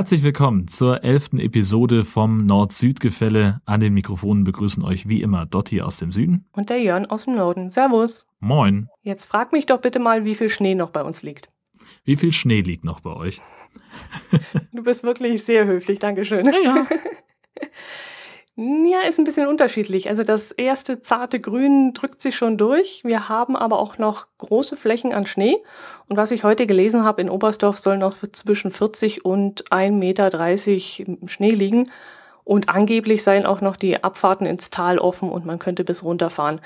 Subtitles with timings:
[0.00, 3.60] Herzlich willkommen zur elften Episode vom Nord-Süd-Gefälle.
[3.66, 6.46] An den Mikrofonen begrüßen euch wie immer Dotti aus dem Süden.
[6.52, 7.68] Und der Jörn aus dem Norden.
[7.68, 8.26] Servus.
[8.38, 8.88] Moin.
[9.02, 11.48] Jetzt frag mich doch bitte mal, wie viel Schnee noch bei uns liegt.
[12.04, 13.42] Wie viel Schnee liegt noch bei euch?
[14.72, 16.46] Du bist wirklich sehr höflich, Dankeschön.
[16.46, 16.86] Ja, ja.
[18.62, 20.10] Ja, ist ein bisschen unterschiedlich.
[20.10, 23.00] Also das erste zarte Grün drückt sich schon durch.
[23.04, 25.56] Wir haben aber auch noch große Flächen an Schnee.
[26.08, 31.28] Und was ich heute gelesen habe, in Oberstdorf soll noch zwischen 40 und 1,30 Meter
[31.30, 31.90] Schnee liegen.
[32.44, 36.60] Und angeblich seien auch noch die Abfahrten ins Tal offen und man könnte bis runterfahren.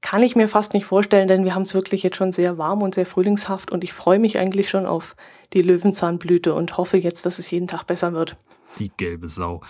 [0.00, 2.82] Kann ich mir fast nicht vorstellen, denn wir haben es wirklich jetzt schon sehr warm
[2.82, 5.16] und sehr frühlingshaft und ich freue mich eigentlich schon auf
[5.54, 8.36] die Löwenzahnblüte und hoffe jetzt, dass es jeden Tag besser wird.
[8.78, 9.60] Die gelbe Sau.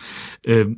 [0.45, 0.77] Ähm,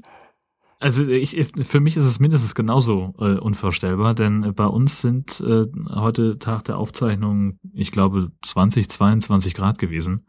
[0.85, 5.65] also ich, für mich ist es mindestens genauso äh, unvorstellbar, denn bei uns sind äh,
[5.95, 10.27] heute Tag der Aufzeichnung, ich glaube, 20, 22 Grad gewesen.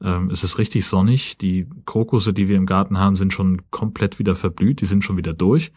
[0.00, 1.38] Ähm, es ist richtig sonnig.
[1.38, 4.80] Die Krokusse, die wir im Garten haben, sind schon komplett wieder verblüht.
[4.80, 5.72] Die sind schon wieder durch.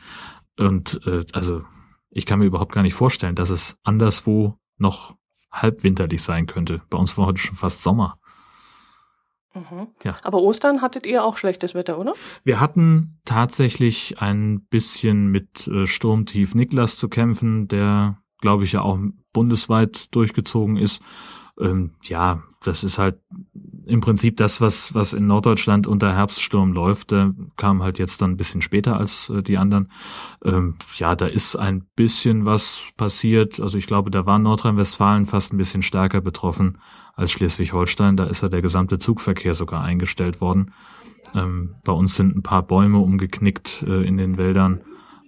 [0.59, 1.64] Und äh, also
[2.11, 5.16] ich kann mir überhaupt gar nicht vorstellen, dass es anderswo noch
[5.52, 6.83] halbwinterlich sein könnte.
[6.91, 8.19] Bei uns war heute schon fast Sommer.
[9.53, 9.88] Mhm.
[10.03, 10.17] Ja.
[10.23, 12.14] Aber Ostern hattet ihr auch schlechtes Wetter, oder?
[12.44, 18.81] Wir hatten tatsächlich ein bisschen mit äh, Sturmtief Niklas zu kämpfen, der, glaube ich, ja
[18.81, 19.00] auch
[19.33, 21.02] bundesweit durchgezogen ist.
[21.59, 23.19] Ähm, ja, das ist halt
[23.85, 27.11] im Prinzip das, was, was in Norddeutschland unter Herbststurm läuft.
[27.11, 29.91] Der kam halt jetzt dann ein bisschen später als äh, die anderen.
[30.45, 33.59] Ähm, ja, da ist ein bisschen was passiert.
[33.59, 36.77] Also ich glaube, da war Nordrhein-Westfalen fast ein bisschen stärker betroffen
[37.15, 38.15] als Schleswig-Holstein.
[38.15, 40.73] Da ist ja der gesamte Zugverkehr sogar eingestellt worden.
[41.33, 44.81] Ähm, bei uns sind ein paar Bäume umgeknickt äh, in den Wäldern,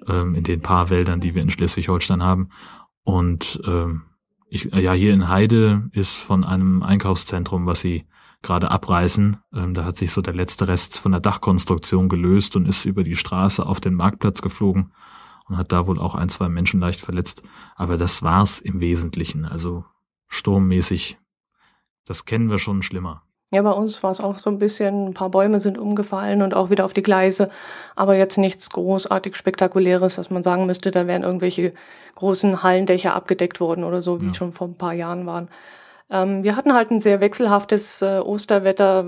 [0.07, 2.49] ähm, in den paar Wäldern, die wir in Schleswig-Holstein haben.
[3.03, 4.03] Und ähm,
[4.53, 8.05] ich, ja, hier in Heide ist von einem Einkaufszentrum, was sie
[8.41, 9.37] gerade abreißen.
[9.53, 13.03] Ähm, da hat sich so der letzte Rest von der Dachkonstruktion gelöst und ist über
[13.03, 14.91] die Straße auf den Marktplatz geflogen
[15.47, 17.43] und hat da wohl auch ein, zwei Menschen leicht verletzt.
[17.75, 19.45] Aber das war's im Wesentlichen.
[19.45, 19.85] Also
[20.27, 21.17] sturmmäßig
[22.05, 23.23] das kennen wir schon schlimmer.
[23.53, 26.53] Ja, bei uns war es auch so ein bisschen, ein paar Bäume sind umgefallen und
[26.53, 27.49] auch wieder auf die Gleise,
[27.97, 31.73] aber jetzt nichts großartig Spektakuläres, dass man sagen müsste, da wären irgendwelche
[32.15, 34.33] großen Hallendächer abgedeckt worden oder so, wie ja.
[34.33, 35.49] schon vor ein paar Jahren waren.
[36.09, 39.05] Ähm, wir hatten halt ein sehr wechselhaftes äh, Osterwetter.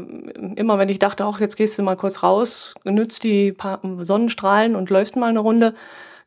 [0.56, 4.76] Immer wenn ich dachte, ach, jetzt gehst du mal kurz raus, nützt die paar Sonnenstrahlen
[4.76, 5.74] und läufst mal eine Runde.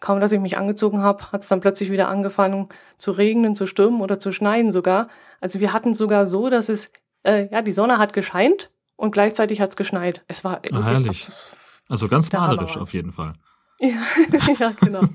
[0.01, 3.67] Kaum, dass ich mich angezogen habe, hat es dann plötzlich wieder angefangen zu regnen, zu
[3.67, 5.09] stürmen oder zu schneien sogar.
[5.41, 6.91] Also wir hatten sogar so, dass es,
[7.27, 10.25] äh, ja, die Sonne hat gescheint und gleichzeitig hat es geschneit.
[10.29, 11.29] Es war ah, herrlich.
[11.89, 13.35] Also ganz malerisch auf jeden Fall.
[13.79, 14.03] Ja,
[14.59, 15.03] ja genau.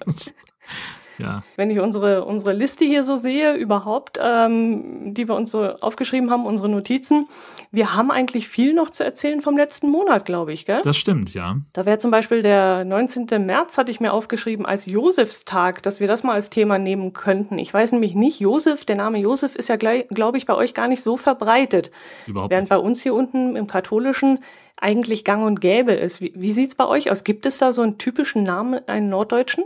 [1.17, 1.43] Ja.
[1.55, 6.31] Wenn ich unsere, unsere Liste hier so sehe, überhaupt, ähm, die wir uns so aufgeschrieben
[6.31, 7.27] haben, unsere Notizen,
[7.71, 10.81] wir haben eigentlich viel noch zu erzählen vom letzten Monat, glaube ich, gell?
[10.83, 11.57] Das stimmt, ja.
[11.73, 13.27] Da wäre zum Beispiel der 19.
[13.45, 17.59] März, hatte ich mir aufgeschrieben, als Josefstag, dass wir das mal als Thema nehmen könnten.
[17.59, 20.87] Ich weiß nämlich nicht, Josef, der Name Josef ist ja, glaube ich, bei euch gar
[20.87, 21.91] nicht so verbreitet.
[22.27, 22.69] Überhaupt Während nicht.
[22.69, 24.39] bei uns hier unten im Katholischen
[24.77, 26.21] eigentlich gang und gäbe ist.
[26.21, 27.23] Wie, wie sieht es bei euch aus?
[27.23, 29.63] Gibt es da so einen typischen Namen, einen norddeutschen?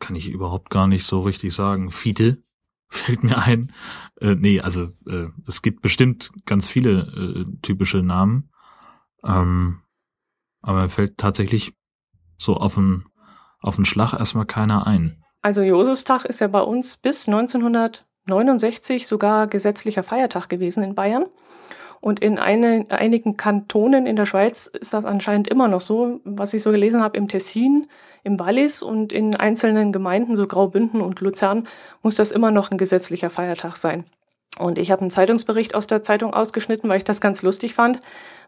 [0.00, 1.90] Kann ich überhaupt gar nicht so richtig sagen.
[1.90, 2.42] Fiete
[2.88, 3.72] fällt mir ein.
[4.20, 8.50] Äh, nee, also äh, es gibt bestimmt ganz viele äh, typische Namen.
[9.24, 9.82] Ähm,
[10.62, 11.74] aber mir fällt tatsächlich
[12.36, 13.04] so auf den,
[13.60, 15.22] auf den Schlag erstmal keiner ein.
[15.42, 21.26] Also Josefstag ist ja bei uns bis 1969 sogar gesetzlicher Feiertag gewesen in Bayern.
[22.00, 26.20] Und in eine, einigen Kantonen in der Schweiz ist das anscheinend immer noch so.
[26.24, 27.86] Was ich so gelesen habe, im Tessin,
[28.22, 31.68] im Wallis und in einzelnen Gemeinden, so Graubünden und Luzern,
[32.02, 34.04] muss das immer noch ein gesetzlicher Feiertag sein.
[34.58, 38.00] Und ich habe einen Zeitungsbericht aus der Zeitung ausgeschnitten, weil ich das ganz lustig fand.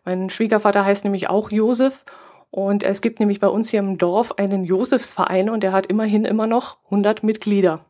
[0.05, 2.05] Mein Schwiegervater heißt nämlich auch Josef.
[2.51, 6.27] Und es gibt nämlich bei uns hier im Dorf einen Josefsverein und der hat immerhin
[6.27, 7.81] immer noch 100 Mitglieder.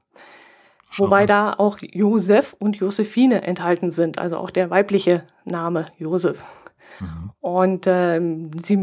[0.96, 6.42] Wobei da auch Josef und Josephine enthalten sind, also auch der weibliche Name Josef.
[7.00, 7.30] Mhm.
[7.40, 8.76] Und ähm, sie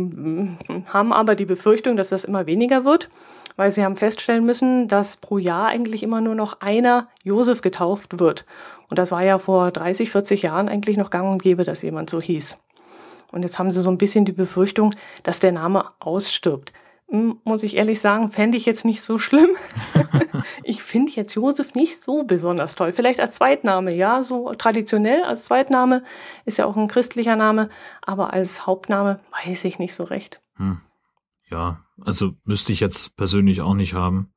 [0.87, 3.09] haben aber die Befürchtung, dass das immer weniger wird,
[3.55, 8.19] weil sie haben feststellen müssen, dass pro Jahr eigentlich immer nur noch einer Josef getauft
[8.19, 8.45] wird.
[8.89, 12.09] Und das war ja vor 30, 40 Jahren eigentlich noch gang und gäbe, dass jemand
[12.09, 12.59] so hieß.
[13.31, 16.73] Und jetzt haben sie so ein bisschen die Befürchtung, dass der Name ausstirbt
[17.11, 19.49] muss ich ehrlich sagen, fände ich jetzt nicht so schlimm.
[20.63, 22.91] ich finde jetzt Josef nicht so besonders toll.
[22.91, 26.03] Vielleicht als Zweitname, ja, so traditionell als Zweitname
[26.45, 27.69] ist ja auch ein christlicher Name,
[28.01, 30.41] aber als Hauptname weiß ich nicht so recht.
[30.55, 30.81] Hm.
[31.49, 34.31] Ja, also müsste ich jetzt persönlich auch nicht haben.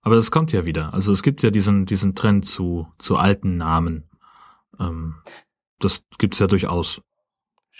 [0.00, 0.94] Aber das kommt ja wieder.
[0.94, 4.08] Also es gibt ja diesen, diesen Trend zu, zu alten Namen.
[4.80, 5.16] Ähm,
[5.80, 7.02] das gibt's ja durchaus.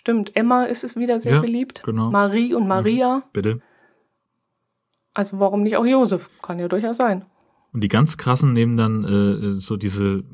[0.09, 1.83] Stimmt, Emma ist es wieder sehr Ja, beliebt.
[1.85, 2.11] genau.
[2.11, 3.25] Marie und Maria.
[3.35, 3.61] Bitte.
[5.13, 6.31] Also warum nicht auch Josef?
[6.41, 7.27] Kann ja durchaus sein.
[7.75, 10.25] Und die ganz krassen nehmen dann äh, so diese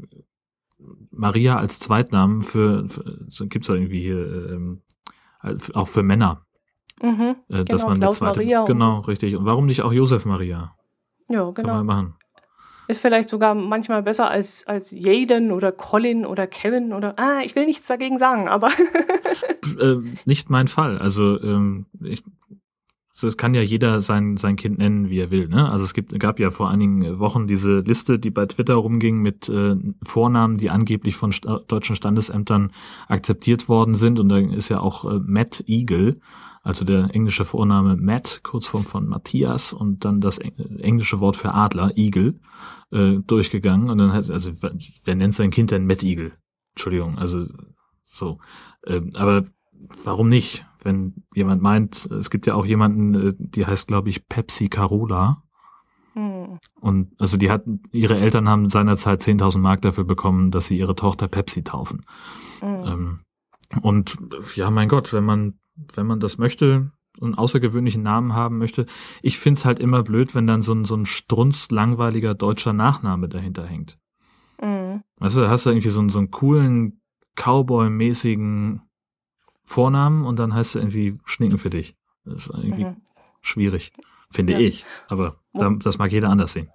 [1.11, 4.79] Maria als Zweitnamen für, für so gibt's da irgendwie hier
[5.41, 6.47] halt auch für Männer,
[7.03, 7.35] Mhm.
[7.49, 8.41] äh, dass Genau, man eine Klaus zweite.
[8.41, 9.35] Maria genau, richtig.
[9.35, 10.76] Und warum nicht auch Josef Maria?
[11.29, 11.75] Ja, Kann genau.
[11.79, 12.15] man machen.
[12.87, 17.19] Ist vielleicht sogar manchmal besser als, als Jaden oder Colin oder Kevin oder.
[17.19, 18.71] Ah, ich will nichts dagegen sagen, aber.
[19.81, 20.99] äh, nicht mein Fall.
[20.99, 22.23] Also ähm, ich,
[23.21, 25.49] das kann ja jeder sein sein Kind nennen, wie er will.
[25.49, 25.71] Ne?
[25.71, 29.49] Also es gibt gab ja vor einigen Wochen diese Liste, die bei Twitter rumging mit
[29.49, 32.73] äh, Vornamen, die angeblich von sta deutschen Standesämtern
[33.09, 34.19] akzeptiert worden sind.
[34.19, 36.21] Und da ist ja auch äh, Matt Eagle,
[36.64, 41.52] also der englische Vorname Matt, Kurzform von Matthias und dann das eng englische Wort für
[41.52, 42.40] Adler, Eagle,
[42.90, 43.90] äh, durchgegangen.
[43.90, 44.52] Und dann heißt also
[45.05, 46.32] wer nennt sein Kind denn Matt Eagle?
[46.75, 47.46] Entschuldigung, also
[48.05, 48.38] so.
[48.87, 49.44] Ähm, aber
[50.02, 50.64] warum nicht?
[50.82, 55.43] Wenn jemand meint, es gibt ja auch jemanden, äh, die heißt, glaube ich, Pepsi Carola.
[56.14, 56.58] Hm.
[56.81, 60.94] Und also die hatten, ihre Eltern haben seinerzeit 10.000 Mark dafür bekommen, dass sie ihre
[60.94, 62.06] Tochter Pepsi taufen.
[62.61, 62.84] Hm.
[62.87, 63.20] Ähm,
[63.82, 64.16] und
[64.55, 65.58] ja, mein Gott, wenn man,
[65.94, 66.91] wenn man das möchte,
[67.21, 68.87] einen außergewöhnlichen Namen haben möchte,
[69.23, 73.29] ich find's halt immer blöd, wenn dann so ein, so ein strunz langweiliger deutscher Nachname
[73.29, 73.97] dahinter hängt.
[74.61, 75.03] Hm.
[75.19, 77.00] Weißt du, da hast du irgendwie so einen, so einen coolen
[77.37, 78.81] Cowboy-mäßigen
[79.65, 81.97] Vornamen und dann heißt du irgendwie Schnicken für dich.
[82.25, 82.97] Das ist irgendwie Mhm.
[83.41, 83.93] schwierig,
[84.31, 84.59] finde Ja.
[84.61, 84.85] ich.
[85.09, 86.69] Aber da, das mag jeder anders sehen.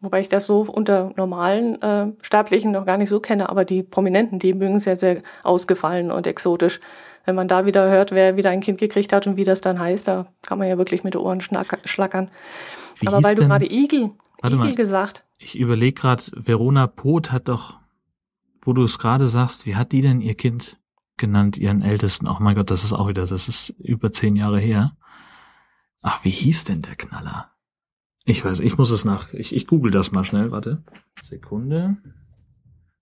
[0.00, 3.82] Wobei ich das so unter normalen äh, Sterblichen noch gar nicht so kenne, aber die
[3.82, 6.80] Prominenten, die mögen es ja sehr ausgefallen und exotisch.
[7.26, 9.78] Wenn man da wieder hört, wer wieder ein Kind gekriegt hat und wie das dann
[9.78, 12.30] heißt, da kann man ja wirklich mit den Ohren schlackern.
[12.98, 14.74] Wie aber weil du denn- gerade Igel, Warte Igel mal.
[14.74, 17.78] gesagt, Ich überlege gerade, Verona Poth hat doch,
[18.62, 20.78] wo du es gerade sagst, wie hat die denn ihr Kind
[21.18, 22.26] genannt, ihren Ältesten?
[22.28, 24.96] Oh mein Gott, das ist auch wieder, das ist über zehn Jahre her.
[26.00, 27.50] Ach, wie hieß denn der Knaller?
[28.24, 30.84] Ich weiß, ich muss es nach, ich, ich google das mal schnell, warte.
[31.20, 31.96] Sekunde.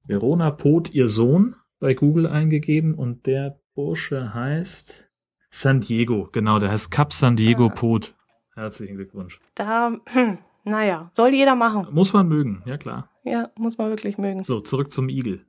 [0.07, 5.11] Verona Poth, ihr Sohn, bei Google eingegeben und der Bursche heißt
[5.51, 7.75] San Diego, genau, der heißt Cap San Diego Ah.
[7.75, 8.15] Poth.
[8.55, 9.41] Herzlichen Glückwunsch.
[9.57, 11.89] da, hm, naja, soll jeder machen.
[11.91, 13.09] Muss man mögen, ja klar.
[13.25, 14.45] Ja, muss man wirklich mögen.
[14.45, 15.45] So, zurück zum Igel.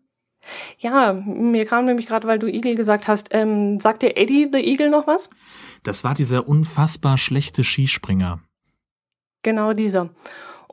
[0.80, 4.60] Ja, mir kam nämlich gerade, weil du Igel gesagt hast, ähm, sagt dir Eddie the
[4.60, 5.30] Eagle noch was?
[5.83, 8.39] Das war dieser unfassbar schlechte Skispringer.
[9.44, 10.10] Genau dieser.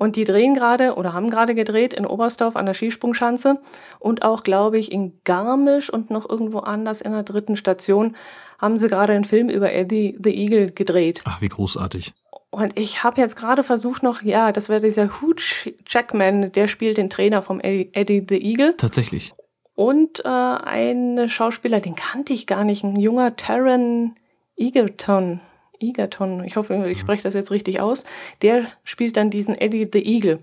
[0.02, 3.60] Und die drehen gerade oder haben gerade gedreht in Oberstdorf an der Skisprungschanze
[4.00, 8.16] und auch, glaube ich, in Garmisch und noch irgendwo anders in der dritten Station
[8.58, 11.22] haben sie gerade einen Film über Eddie the Eagle gedreht.
[11.25, 12.14] Ach, wie großartig.
[12.50, 16.96] Und ich habe jetzt gerade versucht noch, ja, das wäre dieser Hooch Jackman, der spielt
[16.96, 18.76] den Trainer vom Eddie, the Eagle.
[18.76, 19.34] Tatsächlich.
[19.76, 24.16] Und äh, ein Schauspieler, den kannte ich gar nicht, ein junger Taron
[24.56, 25.40] Egerton.
[25.82, 28.05] Egerton, ich hoffe, ich spreche das jetzt richtig aus.
[28.43, 30.38] Der spielt dann diesen Eddie the Eagle.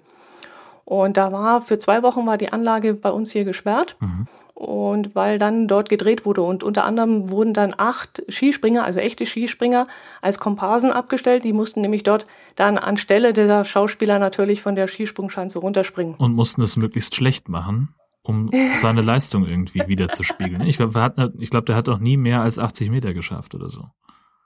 [0.90, 3.96] Und da war für zwei Wochen war die Anlage bei uns hier gesperrt.
[4.00, 4.26] Mhm.
[4.56, 9.26] Und weil dann dort gedreht wurde und unter anderem wurden dann acht Skispringer, also echte
[9.26, 9.88] Skispringer,
[10.22, 11.46] als Komparsen abgestellt.
[11.46, 16.16] Die mussten nämlich dort dann anstelle dieser Schauspieler natürlich von der Skisprungschanze runterspringen.
[16.16, 18.50] Und mussten es möglichst schlecht machen, um
[18.82, 20.64] seine Leistung irgendwie wiederzuspiegeln.
[20.64, 23.86] Ich glaube, ich glaub, der hat auch nie mehr als 80 Meter geschafft oder so.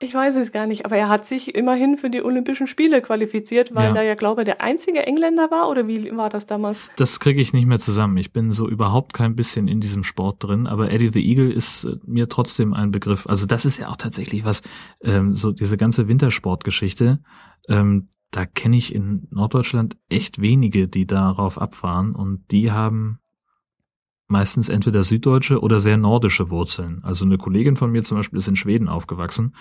[0.00, 3.74] Ich weiß es gar nicht, aber er hat sich immerhin für die Olympischen Spiele qualifiziert,
[3.74, 4.00] weil Ja.
[4.00, 6.80] er ja, glaube ich, der einzige Engländer war, oder wie war das damals?
[6.96, 8.16] Das kriege ich nicht mehr zusammen.
[8.16, 11.84] Ich bin so überhaupt kein bisschen in diesem Sport drin, aber Eddie the Eagle ist
[11.84, 13.26] äh, mir trotzdem ein Begriff.
[13.28, 14.62] Also das ist ja auch tatsächlich was,
[15.02, 17.20] ähm, so diese ganze Wintersportgeschichte,
[17.68, 23.20] ähm, da kenne ich in Norddeutschland echt wenige, die darauf abfahren und die haben
[24.26, 27.00] meistens entweder süddeutsche oder sehr nordische Wurzeln.
[27.04, 29.54] Also eine Kollegin von mir zum Beispiel ist in Schweden aufgewachsen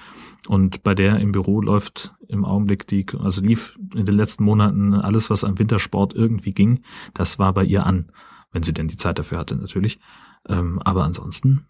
[0.48, 4.94] und bei der im Büro läuft im Augenblick die, also lief in den letzten Monaten
[4.94, 6.82] alles, was am Wintersport irgendwie ging,
[7.14, 8.12] das war bei ihr an,
[8.52, 10.00] wenn sie denn die Zeit dafür hatte natürlich.
[10.48, 11.66] Ähm, aber ansonsten,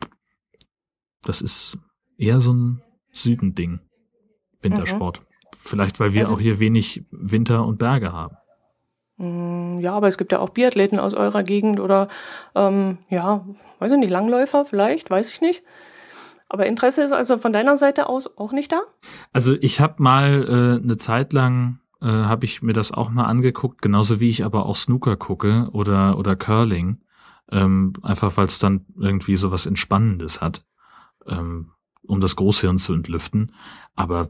[1.24, 1.78] das ist
[2.18, 2.82] eher so ein
[3.12, 3.80] Südending,
[4.62, 5.22] Wintersport.
[5.58, 8.36] Vielleicht, weil wir Also- auch hier wenig Winter und Berge haben.
[9.18, 12.08] Hm, Ja, aber es gibt ja auch Biathleten aus eurer Gegend oder,
[12.56, 13.46] ähm, ja,
[13.80, 15.64] weiß ich nicht, Langläufer vielleicht, weiß ich nicht.
[16.50, 18.82] Aber Interesse ist also von deiner Seite aus auch nicht da?
[19.32, 20.44] Also ich habe mal
[20.80, 24.46] äh, eine Zeit lang äh, habe ich mir das auch mal angeguckt, genauso wie ich
[24.46, 27.02] aber auch Snooker gucke oder oder Curling,
[27.52, 30.64] ähm, einfach weil es dann irgendwie so was Entspannendes hat,
[31.28, 31.72] ähm,
[32.06, 33.54] um das Großhirn zu entlüften.
[33.96, 34.30] Aber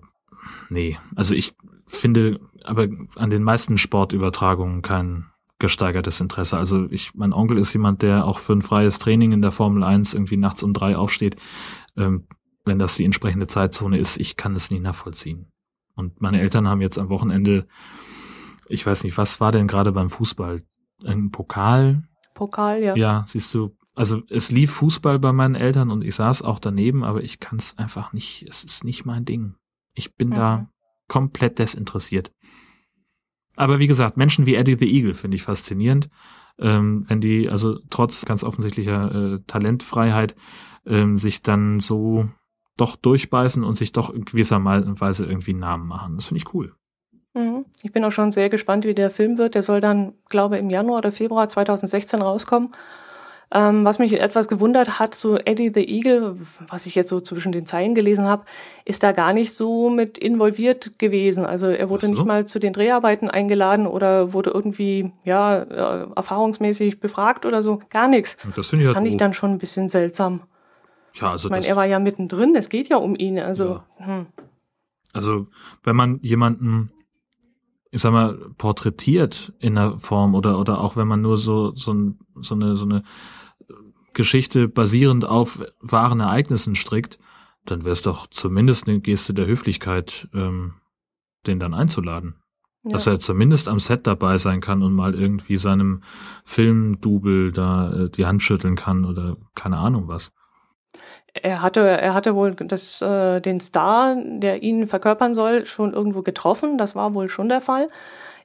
[0.69, 1.55] nee, also ich
[1.87, 5.25] finde aber an den meisten Sportübertragungen kein
[5.59, 6.57] gesteigertes Interesse.
[6.57, 9.83] Also ich, mein Onkel ist jemand, der auch für ein freies Training in der Formel
[9.83, 11.37] 1 irgendwie nachts um drei aufsteht.
[11.95, 12.27] Ähm,
[12.65, 15.51] wenn das die entsprechende Zeitzone ist, ich kann es nicht nachvollziehen.
[15.95, 17.67] Und meine Eltern haben jetzt am Wochenende,
[18.67, 20.63] ich weiß nicht, was war denn gerade beim Fußball?
[21.05, 22.03] Ein Pokal?
[22.33, 22.95] Pokal, ja.
[22.95, 27.03] Ja, siehst du, also es lief Fußball bei meinen Eltern und ich saß auch daneben,
[27.03, 29.55] aber ich kann es einfach nicht, es ist nicht mein Ding.
[29.93, 30.33] Ich bin mhm.
[30.33, 30.69] da
[31.13, 32.31] komplett desinteressiert.
[33.55, 36.09] Aber wie gesagt, Menschen wie Eddie the Eagle finde ich faszinierend.
[36.57, 40.35] Ähm, wenn die, also trotz ganz offensichtlicher äh, Talentfreiheit,
[40.87, 42.29] ähm, sich dann so
[42.77, 46.15] doch durchbeißen und sich doch in gewisser Weise irgendwie einen Namen machen.
[46.15, 46.73] Das finde ich cool.
[47.35, 47.65] Mhm.
[47.83, 49.53] Ich bin auch schon sehr gespannt, wie der Film wird.
[49.53, 52.71] Der soll dann, glaube ich, im Januar oder Februar 2016 rauskommen.
[53.55, 57.51] Ähm, was mich etwas gewundert hat, so Eddie the Eagle, was ich jetzt so zwischen
[57.51, 58.45] den Zeilen gelesen habe,
[58.83, 61.45] ist da gar nicht so mit involviert gewesen.
[61.45, 62.13] Also er wurde so?
[62.13, 67.79] nicht mal zu den Dreharbeiten eingeladen oder wurde irgendwie, ja, äh, erfahrungsmäßig befragt oder so.
[67.91, 68.37] Gar nichts.
[68.55, 70.41] Das finde ich halt Fand ich dann schon ein bisschen seltsam.
[71.13, 73.37] Ja, also ich meine, er war ja mittendrin, es geht ja um ihn.
[73.37, 74.05] Also, ja.
[74.05, 74.25] hm.
[75.13, 75.45] also
[75.83, 76.91] wenn man jemanden
[77.91, 81.93] ich sag mal, porträtiert in der Form oder, oder auch wenn man nur so, so,
[81.93, 83.03] ein, so eine, so eine
[84.13, 87.19] Geschichte basierend auf wahren Ereignissen strickt,
[87.65, 90.75] dann wäre es doch zumindest eine Geste der Höflichkeit, ähm,
[91.47, 92.35] den dann einzuladen.
[92.83, 92.91] Ja.
[92.91, 96.01] Dass er zumindest am Set dabei sein kann und mal irgendwie seinem
[96.43, 100.33] Filmdubel da äh, die Hand schütteln kann oder keine Ahnung was.
[101.33, 106.21] Er hatte, er hatte wohl das, äh, den Star, der ihn verkörpern soll, schon irgendwo
[106.21, 106.77] getroffen.
[106.77, 107.87] Das war wohl schon der Fall.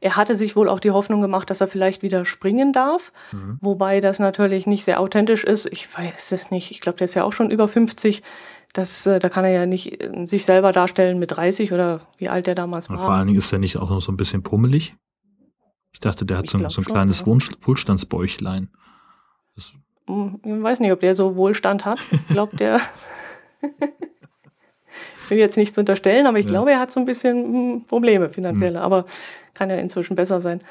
[0.01, 3.59] Er hatte sich wohl auch die Hoffnung gemacht, dass er vielleicht wieder springen darf, mhm.
[3.61, 5.67] wobei das natürlich nicht sehr authentisch ist.
[5.67, 6.71] Ich weiß es nicht.
[6.71, 8.23] Ich glaube, der ist ja auch schon über 50.
[8.73, 12.29] Das, äh, da kann er ja nicht äh, sich selber darstellen mit 30 oder wie
[12.29, 12.99] alt er damals war.
[12.99, 14.95] Vor allen Dingen ist er nicht auch noch so ein bisschen pummelig.
[15.93, 17.27] Ich dachte, der hat ich so, so, ein schon, kleines ja.
[17.27, 18.69] Wohlstandsbäuchlein.
[19.57, 19.73] Das
[20.07, 21.99] hm, ich weiß nicht, ob der so Wohlstand hat.
[22.11, 22.81] Ich glaube, der.
[25.29, 26.53] ich will jetzt nichts unterstellen, aber ich ja.
[26.53, 28.79] glaube, er hat so ein bisschen hm, Probleme finanzielle.
[28.79, 28.85] Mhm.
[28.85, 29.05] Aber
[29.53, 30.63] kann ja inzwischen besser sein.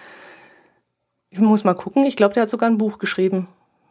[1.30, 2.06] Ich muss mal gucken.
[2.06, 3.48] Ich glaube, der hat sogar ein Buch geschrieben.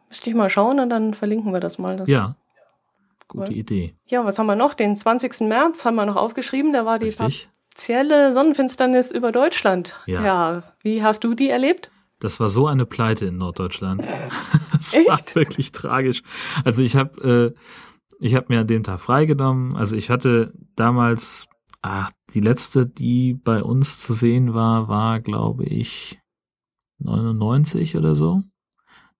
[0.08, 1.96] Müsste ich mal schauen und dann verlinken wir das mal.
[1.96, 2.34] Das ja.
[3.28, 3.56] Gute cool.
[3.56, 3.94] Idee.
[4.06, 4.74] Ja, was haben wir noch?
[4.74, 5.42] Den 20.
[5.42, 6.72] März haben wir noch aufgeschrieben.
[6.72, 7.48] Da war die Richtig.
[7.70, 10.00] partielle Sonnenfinsternis über Deutschland.
[10.06, 10.24] Ja.
[10.24, 10.62] ja.
[10.82, 11.92] Wie hast du die erlebt?
[12.18, 14.02] Das war so eine Pleite in Norddeutschland.
[14.76, 15.08] Das Echt?
[15.08, 16.22] war wirklich tragisch.
[16.64, 17.60] Also ich habe äh,
[18.18, 19.74] ich habe mir an dem Tag freigenommen.
[19.74, 21.46] Also ich hatte damals,
[21.82, 26.18] ach, die letzte, die bei uns zu sehen war, war glaube ich
[26.98, 28.42] 99 oder so.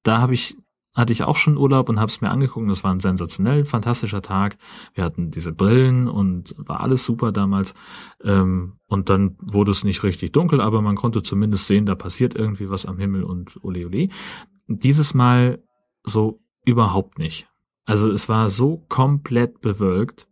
[0.03, 0.57] Da habe ich
[0.97, 2.71] hatte ich auch schon Urlaub und habe es mir angeguckt.
[2.71, 4.57] Das war ein sensationell fantastischer Tag.
[4.95, 7.75] Wir hatten diese Brillen und war alles super damals.
[8.25, 12.35] Ähm, und dann wurde es nicht richtig dunkel, aber man konnte zumindest sehen, da passiert
[12.35, 14.09] irgendwie was am Himmel und ole ole.
[14.69, 15.63] Dieses Mal
[16.03, 17.47] so überhaupt nicht.
[17.87, 20.29] Also es war so komplett bewölkt,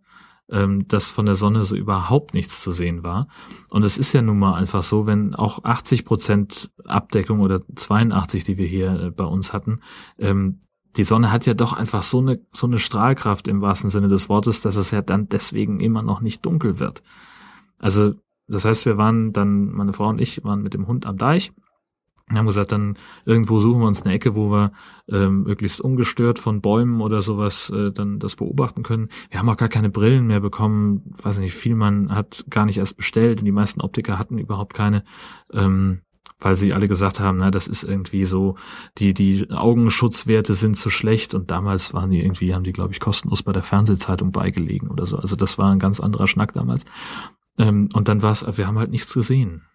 [0.50, 3.28] ähm, dass von der Sonne so überhaupt nichts zu sehen war.
[3.70, 8.44] Und es ist ja nun mal einfach so, wenn auch 80 Prozent Abdeckung oder 82,
[8.44, 9.80] die wir hier äh, bei uns hatten,
[10.18, 10.60] ähm,
[10.96, 14.28] die Sonne hat ja doch einfach so eine, so eine Strahlkraft im wahrsten Sinne des
[14.28, 17.02] Wortes, dass es ja dann deswegen immer noch nicht dunkel wird.
[17.80, 18.14] Also,
[18.46, 21.52] das heißt, wir waren dann, meine Frau und ich waren mit dem Hund am Deich
[22.30, 24.72] wir haben gesagt, dann irgendwo suchen wir uns eine Ecke, wo wir
[25.08, 29.08] ähm, möglichst ungestört von Bäumen oder sowas äh, dann das beobachten können.
[29.30, 31.02] Wir haben auch gar keine Brillen mehr bekommen.
[31.22, 33.40] Weiß nicht, viel man hat gar nicht erst bestellt.
[33.40, 35.04] Und die meisten Optiker hatten überhaupt keine,
[35.52, 36.00] ähm,
[36.40, 38.56] weil sie alle gesagt haben, na, das ist irgendwie so,
[38.96, 41.34] die die Augenschutzwerte sind zu schlecht.
[41.34, 45.04] Und damals waren die irgendwie, haben die glaube ich kostenlos bei der Fernsehzeitung beigelegen oder
[45.04, 45.18] so.
[45.18, 46.86] Also das war ein ganz anderer Schnack damals.
[47.58, 49.66] Ähm, und dann war es, wir haben halt nichts gesehen.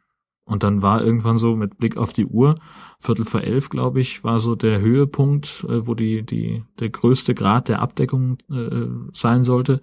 [0.50, 2.56] Und dann war irgendwann so mit Blick auf die Uhr,
[2.98, 7.36] Viertel vor elf, glaube ich, war so der Höhepunkt, äh, wo die, die, der größte
[7.36, 9.80] Grad der Abdeckung äh, sein sollte.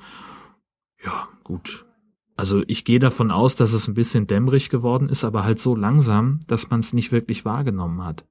[1.04, 1.86] Ja, gut.
[2.36, 5.76] Also ich gehe davon aus, dass es ein bisschen dämmerig geworden ist, aber halt so
[5.76, 8.26] langsam, dass man es nicht wirklich wahrgenommen hat.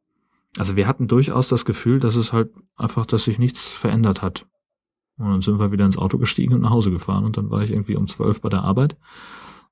[0.58, 4.46] Also wir hatten durchaus das Gefühl, dass es halt einfach, dass sich nichts verändert hat.
[5.18, 7.64] Und dann sind wir wieder ins Auto gestiegen und nach Hause gefahren und dann war
[7.64, 8.98] ich irgendwie um zwölf bei der Arbeit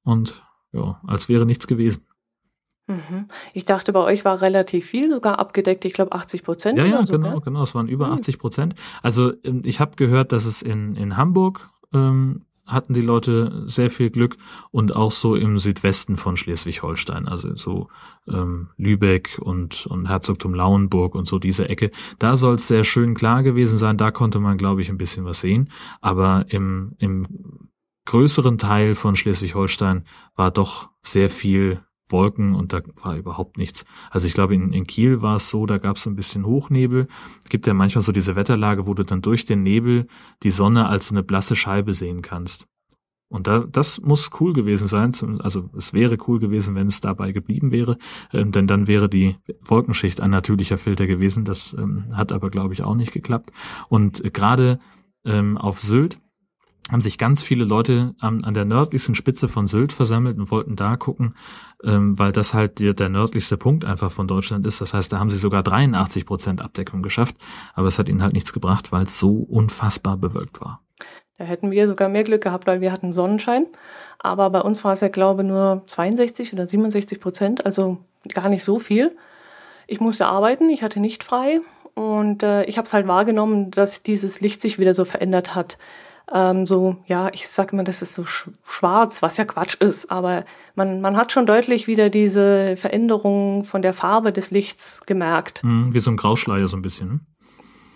[0.03, 0.41] und
[0.71, 2.05] ja, als wäre nichts gewesen.
[2.87, 3.27] Mhm.
[3.53, 5.85] Ich dachte, bei euch war relativ viel sogar abgedeckt.
[5.85, 6.77] Ich glaube 80 Prozent.
[6.77, 7.41] Ja, ja, so, genau, gell?
[7.45, 7.63] genau.
[7.63, 8.13] Es waren über mhm.
[8.13, 8.75] 80 Prozent.
[9.01, 13.89] Also ähm, ich habe gehört, dass es in, in Hamburg ähm, hatten die Leute sehr
[13.89, 14.37] viel Glück
[14.71, 17.89] und auch so im Südwesten von Schleswig-Holstein, also so
[18.27, 21.91] ähm, Lübeck und, und Herzogtum Lauenburg und so diese Ecke.
[22.19, 23.97] Da soll es sehr schön klar gewesen sein.
[23.97, 25.69] Da konnte man, glaube ich, ein bisschen was sehen.
[25.99, 27.25] Aber im, im
[28.05, 31.81] größeren Teil von Schleswig-Holstein war doch sehr viel
[32.13, 33.83] Wolken und da war überhaupt nichts.
[34.09, 37.07] Also ich glaube, in, in Kiel war es so, da gab es ein bisschen Hochnebel.
[37.43, 40.07] Es gibt ja manchmal so diese Wetterlage, wo du dann durch den Nebel
[40.43, 42.67] die Sonne als so eine blasse Scheibe sehen kannst.
[43.33, 45.11] Und da, das muss cool gewesen sein.
[45.41, 47.97] Also es wäre cool gewesen, wenn es dabei geblieben wäre,
[48.31, 51.43] ähm, denn dann wäre die Wolkenschicht ein natürlicher Filter gewesen.
[51.43, 53.51] Das ähm, hat aber, glaube ich, auch nicht geklappt.
[53.89, 54.77] Und äh, gerade
[55.25, 56.19] ähm, auf Sylt
[56.91, 60.75] haben sich ganz viele Leute an, an der nördlichsten Spitze von Sylt versammelt und wollten
[60.75, 61.35] da gucken,
[61.83, 64.81] ähm, weil das halt der, der nördlichste Punkt einfach von Deutschland ist.
[64.81, 67.35] Das heißt, da haben sie sogar 83 Prozent Abdeckung geschafft,
[67.73, 70.81] aber es hat ihnen halt nichts gebracht, weil es so unfassbar bewölkt war.
[71.37, 73.65] Da hätten wir sogar mehr Glück gehabt, weil wir hatten Sonnenschein.
[74.19, 77.97] Aber bei uns war es ja, glaube ich, nur 62 oder 67 Prozent, also
[78.33, 79.15] gar nicht so viel.
[79.87, 81.61] Ich musste arbeiten, ich hatte nicht frei
[81.95, 85.77] und äh, ich habe es halt wahrgenommen, dass dieses Licht sich wieder so verändert hat.
[86.31, 90.09] Ähm, so, ja, ich sage immer, das ist so sch schwarz, was ja Quatsch ist,
[90.09, 95.63] aber man, man hat schon deutlich wieder diese Veränderung von der Farbe des Lichts gemerkt.
[95.63, 97.27] Mhm, wie so ein Grauschleier so ein bisschen.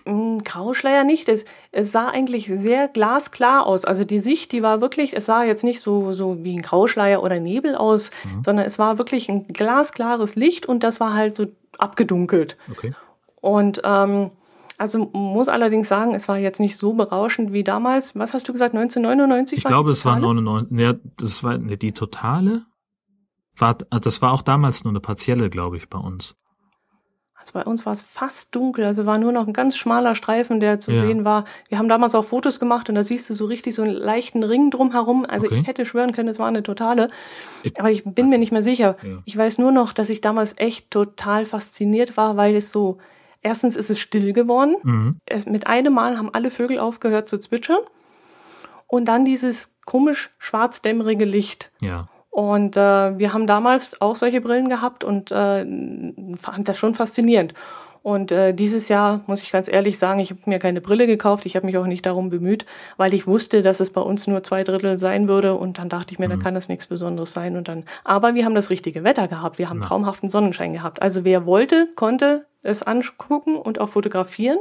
[0.08, 1.28] Hm, Grauschleier nicht.
[1.28, 3.84] Es, es, sah eigentlich sehr glasklar aus.
[3.84, 7.22] Also die Sicht, die war wirklich, es sah jetzt nicht so, so wie ein Grauschleier
[7.22, 8.42] oder Nebel aus, mhm.
[8.42, 12.56] sondern es war wirklich ein glasklares Licht und das war halt so abgedunkelt.
[12.70, 12.94] Okay.
[13.40, 14.30] Und ähm,
[14.78, 18.16] also muss allerdings sagen, es war jetzt nicht so berauschend wie damals.
[18.16, 19.58] Was hast du gesagt, 1999?
[19.58, 20.78] Ich glaube, es war 99.
[20.78, 22.64] Ja, das war ne, die totale.
[23.56, 26.36] War, das war auch damals nur eine partielle, glaube ich, bei uns.
[27.34, 30.60] Also bei uns war es fast dunkel, also war nur noch ein ganz schmaler Streifen,
[30.60, 31.06] der zu ja.
[31.06, 31.44] sehen war.
[31.68, 34.44] Wir haben damals auch Fotos gemacht und da siehst du so richtig so einen leichten
[34.44, 35.24] Ring drumherum.
[35.24, 35.60] Also okay.
[35.60, 37.10] ich hätte schwören können, es war eine totale.
[37.78, 38.96] Aber ich bin mir nicht mehr sicher.
[39.02, 39.22] Ja.
[39.24, 42.98] Ich weiß nur noch, dass ich damals echt total fasziniert war, weil es so,
[43.42, 44.76] erstens ist es still geworden.
[44.82, 45.16] Mhm.
[45.26, 47.80] Es, mit einem Mal haben alle Vögel aufgehört zu zwitschern.
[48.86, 51.70] Und dann dieses komisch schwarzdämmerige Licht.
[51.80, 52.08] Ja.
[52.30, 55.66] Und äh, wir haben damals auch solche Brillen gehabt und äh,
[56.38, 57.52] fand das schon faszinierend.
[58.08, 61.44] Und äh, dieses Jahr, muss ich ganz ehrlich sagen, ich habe mir keine Brille gekauft.
[61.44, 62.64] Ich habe mich auch nicht darum bemüht,
[62.96, 65.54] weil ich wusste, dass es bei uns nur zwei Drittel sein würde.
[65.56, 66.30] Und dann dachte ich mir, mhm.
[66.30, 67.54] dann kann das nichts Besonderes sein.
[67.54, 69.58] Und dann, aber wir haben das richtige Wetter gehabt.
[69.58, 69.86] Wir haben ja.
[69.86, 71.02] traumhaften Sonnenschein gehabt.
[71.02, 74.58] Also wer wollte, konnte es angucken und auch fotografieren.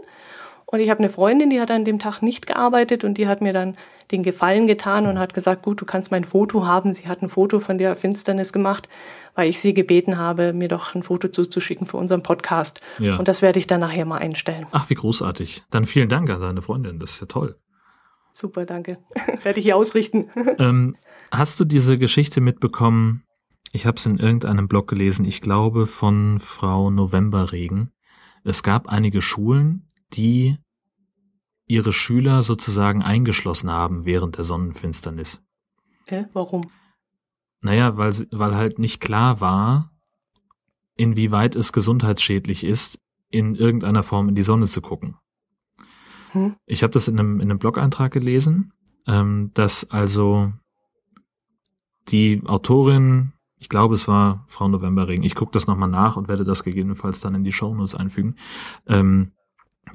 [0.70, 3.42] Und ich habe eine Freundin, die hat an dem Tag nicht gearbeitet und die hat
[3.42, 3.78] mir dann
[4.12, 6.94] den Gefallen getan und hat gesagt, gut, du kannst mein Foto haben.
[6.94, 8.90] Sie hat ein Foto von der Finsternis gemacht,
[9.34, 12.82] weil ich sie gebeten habe, mir doch ein Foto zuzuschicken für unseren Podcast.
[13.00, 13.16] Ja.
[13.16, 14.68] Und das werde ich dann nachher mal einstellen.
[14.72, 15.64] Ach, wie großartig.
[15.72, 17.00] Dann vielen Dank an deine Freundin.
[17.00, 17.56] Das ist ja toll.
[18.34, 18.98] Super, danke.
[19.44, 20.30] werde ich hier ausrichten.
[20.60, 20.98] ähm,
[21.32, 23.24] hast du diese Geschichte mitbekommen?
[23.72, 27.92] Ich habe es in irgendeinem Blog gelesen, ich glaube von Frau Novemberregen.
[28.44, 30.58] Es gab einige Schulen, die
[31.66, 35.44] ihre Schüler sozusagen eingeschlossen haben während der Sonnenfinsternis.
[36.06, 36.62] Äh, warum?
[37.62, 39.92] Naja, weil, weil halt nicht klar war,
[40.96, 45.18] inwieweit es gesundheitsschädlich ist, in irgendeiner Form in die Sonne zu gucken.
[46.32, 46.56] Hm?
[46.66, 48.72] Ich habe das in einem, in einem Blog-Eintrag gelesen,
[49.06, 50.54] ähm, dass also
[52.08, 56.46] die Autorin, ich glaube es war Frau Novemberregen, ich gucke das nochmal nach und werde
[56.46, 58.36] das gegebenenfalls dann in die Shownotes einfügen,
[58.88, 59.34] ähm,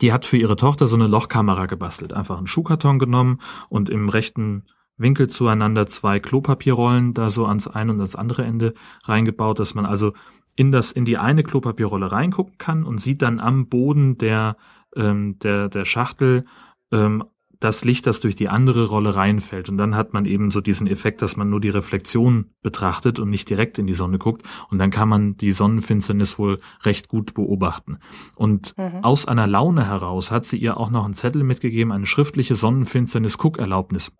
[0.00, 2.12] die hat für ihre Tochter so eine Lochkamera gebastelt.
[2.12, 4.64] Einfach einen Schuhkarton genommen und im rechten
[4.96, 8.74] Winkel zueinander zwei Klopapierrollen da so ans eine und ans andere Ende
[9.05, 10.12] reingebaut, dass man also
[10.55, 14.57] in das in die eine Klopapierrolle reingucken kann und sieht dann am Boden der
[14.94, 16.44] ähm, der der Schachtel
[16.92, 17.24] ähm,
[17.62, 19.68] das Licht, das durch die andere Rolle reinfällt.
[19.68, 23.31] Und dann hat man eben so diesen Effekt, dass man nur die Reflexion betrachtet und
[23.31, 24.42] nicht direkt in die Sonne guckt.
[24.70, 27.98] Und dann kann man die Sonnenfinsternis wohl recht gut beobachten.
[28.35, 29.05] Und mhm.
[29.05, 34.12] aus einer Laune heraus hat sie ihr auch noch einen Zettel mitgegeben, eine schriftliche Sonnenfinsternis-Guckerlaubnis.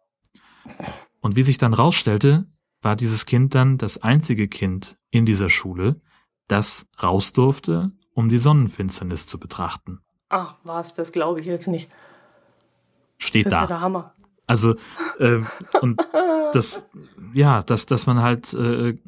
[1.20, 2.46] Und wie sich dann rausstellte,
[2.81, 6.00] war dieses Kind dann das einzige Kind in dieser Schule,
[6.46, 10.00] das raus durfte, um die Sonnenfinsternis zu betrachten.
[10.28, 11.90] Ach, was, das glaube ich jetzt nicht
[13.22, 13.66] steht das da.
[13.66, 14.12] Der Hammer.
[14.46, 14.74] Also
[15.18, 15.40] äh,
[15.80, 16.00] und
[16.52, 16.88] das,
[17.32, 18.98] ja, dass dass man halt äh,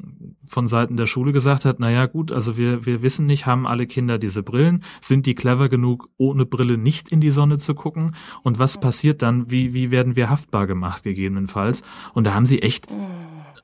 [0.47, 3.85] von Seiten der Schule gesagt hat, naja gut, also wir wir wissen nicht, haben alle
[3.85, 8.15] Kinder diese Brillen, sind die clever genug, ohne Brille nicht in die Sonne zu gucken
[8.43, 9.51] und was passiert dann?
[9.51, 11.83] Wie wie werden wir haftbar gemacht gegebenenfalls?
[12.13, 12.87] Und da haben sie echt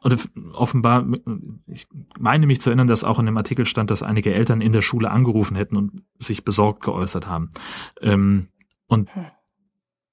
[0.04, 0.18] oder
[0.54, 1.06] offenbar,
[1.68, 1.88] ich
[2.20, 4.82] meine mich zu erinnern, dass auch in dem Artikel stand, dass einige Eltern in der
[4.82, 7.52] Schule angerufen hätten und sich besorgt geäußert haben.
[8.02, 8.48] Ähm,
[8.88, 9.26] und hm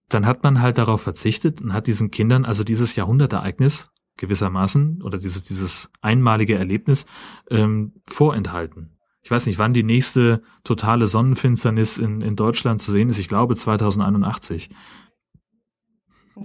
[0.09, 5.19] dann hat man halt darauf verzichtet und hat diesen Kindern also dieses Jahrhundertereignis gewissermaßen oder
[5.19, 7.07] dieses, dieses einmalige Erlebnis
[7.51, 8.99] ähm, vorenthalten.
[9.23, 13.19] Ich weiß nicht, wann die nächste totale Sonnenfinsternis in, in Deutschland zu sehen ist.
[13.19, 14.71] Ich glaube 2081.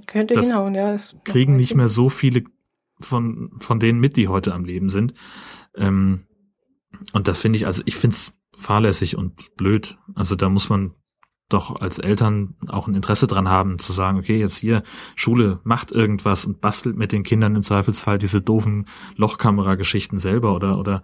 [0.08, 0.98] Könnte das hinhauen, ja.
[1.24, 2.44] kriegen nicht mehr so viele
[3.00, 5.14] von, von denen mit, die heute am Leben sind.
[5.76, 6.26] Ähm,
[7.14, 9.98] und das finde ich, also ich finde es fahrlässig und blöd.
[10.16, 10.94] Also da muss man
[11.54, 14.84] doch als Eltern auch ein Interesse dran haben, zu sagen, okay, jetzt hier,
[15.16, 18.86] Schule macht irgendwas und bastelt mit den Kindern im Zweifelsfall diese doofen
[19.16, 21.04] Lochkamera-Geschichten selber oder, oder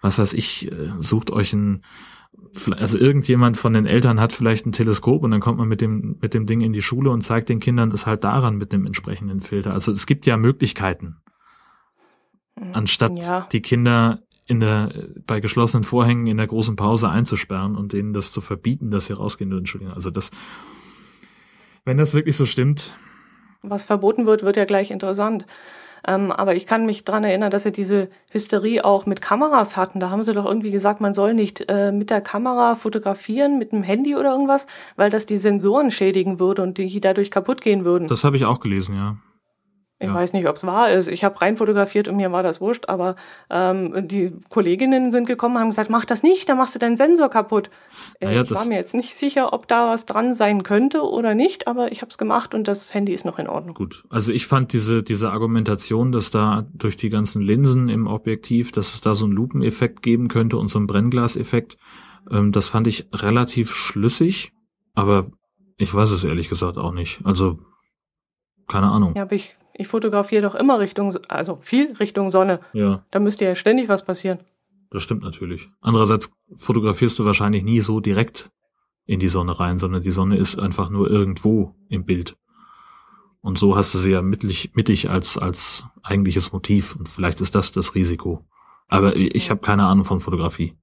[0.00, 1.82] was weiß ich, äh, sucht euch ein,
[2.76, 6.16] also irgendjemand von den Eltern hat vielleicht ein Teleskop und dann kommt man mit dem,
[6.20, 8.86] mit dem Ding in die Schule und zeigt den Kindern es halt daran mit dem
[8.86, 9.72] entsprechenden Filter.
[9.72, 11.16] Also es gibt ja Möglichkeiten.
[12.56, 12.74] Mhm.
[12.74, 13.46] Anstatt ja.
[13.52, 14.90] die Kinder in der,
[15.26, 19.12] bei geschlossenen Vorhängen in der großen Pause einzusperren und denen das zu verbieten, dass sie
[19.12, 19.60] rausgehen würden.
[19.60, 19.94] Entschuldigung.
[19.94, 20.30] Also das,
[21.84, 22.94] wenn das wirklich so stimmt.
[23.62, 25.46] Was verboten wird, wird ja gleich interessant.
[26.06, 30.00] Ähm, aber ich kann mich dran erinnern, dass sie diese Hysterie auch mit Kameras hatten.
[30.00, 33.72] Da haben sie doch irgendwie gesagt, man soll nicht äh, mit der Kamera fotografieren, mit
[33.72, 37.84] dem Handy oder irgendwas, weil das die Sensoren schädigen würde und die dadurch kaputt gehen
[37.84, 38.08] würden.
[38.08, 39.16] Das habe ich auch gelesen, ja.
[40.00, 40.14] Ich ja.
[40.14, 41.08] weiß nicht, ob es wahr ist.
[41.08, 43.16] Ich habe rein fotografiert und mir war das wurscht, aber
[43.50, 46.94] ähm, die Kolleginnen sind gekommen und haben gesagt, mach das nicht, dann machst du deinen
[46.94, 47.68] Sensor kaputt.
[48.20, 51.34] Äh, naja, ich war mir jetzt nicht sicher, ob da was dran sein könnte oder
[51.34, 53.74] nicht, aber ich habe es gemacht und das Handy ist noch in Ordnung.
[53.74, 58.70] Gut, also ich fand diese, diese Argumentation, dass da durch die ganzen Linsen im Objektiv,
[58.70, 61.76] dass es da so einen Lupeneffekt geben könnte und so einen Brennglaseffekt,
[62.30, 64.52] ähm, das fand ich relativ schlüssig,
[64.94, 65.26] aber
[65.76, 67.20] ich weiß es ehrlich gesagt auch nicht.
[67.24, 67.58] Also
[68.68, 69.14] keine Ahnung.
[69.16, 72.58] Ja, aber ich ich fotografiere doch immer Richtung, also viel Richtung Sonne.
[72.72, 73.04] Ja.
[73.12, 74.40] Da müsste ja ständig was passieren.
[74.90, 75.70] Das stimmt natürlich.
[75.80, 78.50] Andererseits fotografierst du wahrscheinlich nie so direkt
[79.06, 82.36] in die Sonne rein, sondern die Sonne ist einfach nur irgendwo im Bild.
[83.40, 86.96] Und so hast du sie ja mittig, mittig als, als eigentliches Motiv.
[86.96, 88.44] Und vielleicht ist das das Risiko.
[88.88, 90.74] Aber ich habe keine Ahnung von Fotografie.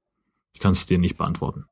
[0.53, 1.65] Ich kann es dir nicht beantworten.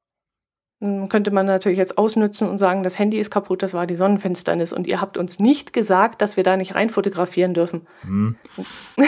[0.83, 3.95] Hm, könnte man natürlich jetzt ausnützen und sagen, das Handy ist kaputt, das war die
[3.95, 7.87] Sonnenfinsternis und ihr habt uns nicht gesagt, dass wir da nicht rein fotografieren dürfen.
[8.01, 8.35] Hm.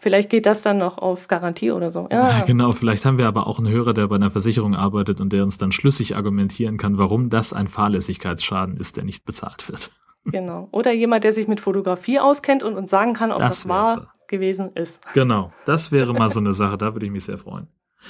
[0.00, 2.08] vielleicht geht das dann noch auf Garantie oder so.
[2.12, 2.44] Ja.
[2.46, 5.44] Genau, vielleicht haben wir aber auch einen Hörer, der bei einer Versicherung arbeitet und der
[5.44, 9.90] uns dann schlüssig argumentieren kann, warum das ein Fahrlässigkeitsschaden ist, der nicht bezahlt wird.
[10.28, 10.66] Genau.
[10.72, 14.12] Oder jemand, der sich mit Fotografie auskennt und uns sagen kann, ob das, das wahr
[14.26, 15.00] gewesen ist.
[15.14, 17.68] Genau, das wäre mal so eine Sache, da würde ich mich sehr freuen.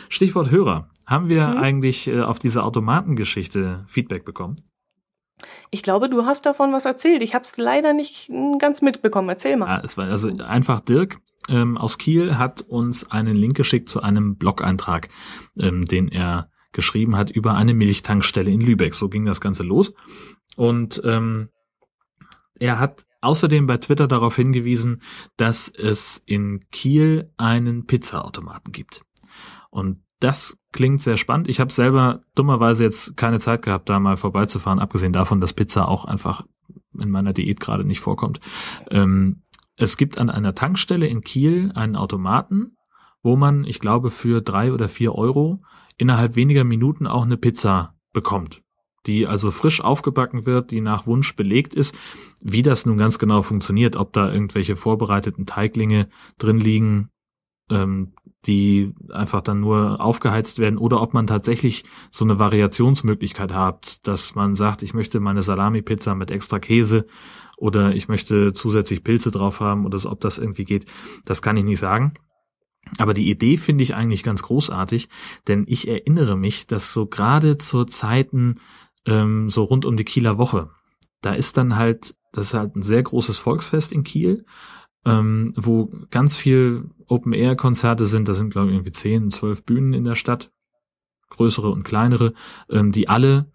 [0.08, 0.90] Stichwort Hörer.
[1.06, 1.56] Haben wir mhm.
[1.58, 4.56] eigentlich äh, auf diese Automatengeschichte Feedback bekommen?
[5.70, 7.22] Ich glaube, du hast davon was erzählt.
[7.22, 9.28] Ich habe es leider nicht hm, ganz mitbekommen.
[9.28, 9.66] Erzähl mal.
[9.66, 14.02] Ja, es war also einfach Dirk ähm, aus Kiel hat uns einen Link geschickt zu
[14.02, 15.08] einem Blog-Eintrag,
[15.56, 18.94] ähm, den er geschrieben hat über eine Milchtankstelle in Lübeck.
[18.94, 19.94] So ging das Ganze los.
[20.56, 21.48] Und ähm,
[22.58, 25.02] er hat außerdem bei Twitter darauf hingewiesen,
[25.36, 29.02] dass es in Kiel einen Pizzaautomaten gibt.
[29.70, 31.48] Und das klingt sehr spannend.
[31.48, 35.88] Ich habe selber dummerweise jetzt keine Zeit gehabt, da mal vorbeizufahren, abgesehen davon, dass Pizza
[35.88, 36.44] auch einfach
[36.98, 38.40] in meiner Diät gerade nicht vorkommt.
[38.90, 39.42] Ähm,
[39.76, 42.76] es gibt an einer Tankstelle in Kiel einen Automaten,
[43.22, 45.62] wo man, ich glaube, für drei oder vier Euro
[45.98, 48.62] innerhalb weniger Minuten auch eine Pizza bekommt,
[49.06, 51.94] die also frisch aufgebacken wird, die nach Wunsch belegt ist.
[52.40, 57.10] Wie das nun ganz genau funktioniert, ob da irgendwelche vorbereiteten Teiglinge drin liegen,
[57.70, 64.06] ähm, die einfach dann nur aufgeheizt werden oder ob man tatsächlich so eine Variationsmöglichkeit hat,
[64.06, 67.06] dass man sagt, ich möchte meine Salami-Pizza mit extra Käse
[67.56, 70.86] oder ich möchte zusätzlich Pilze drauf haben oder so, ob das irgendwie geht,
[71.24, 72.14] das kann ich nicht sagen.
[72.98, 75.08] Aber die Idee finde ich eigentlich ganz großartig,
[75.48, 78.60] denn ich erinnere mich, dass so gerade zu Zeiten
[79.06, 80.70] ähm, so rund um die Kieler Woche,
[81.20, 84.44] da ist dann halt, das ist halt ein sehr großes Volksfest in Kiel
[85.06, 88.28] ähm, wo ganz viel Open-Air-Konzerte sind.
[88.28, 90.50] Da sind, glaube ich, irgendwie zehn, zwölf Bühnen in der Stadt,
[91.30, 92.32] größere und kleinere,
[92.70, 93.50] ähm, die alle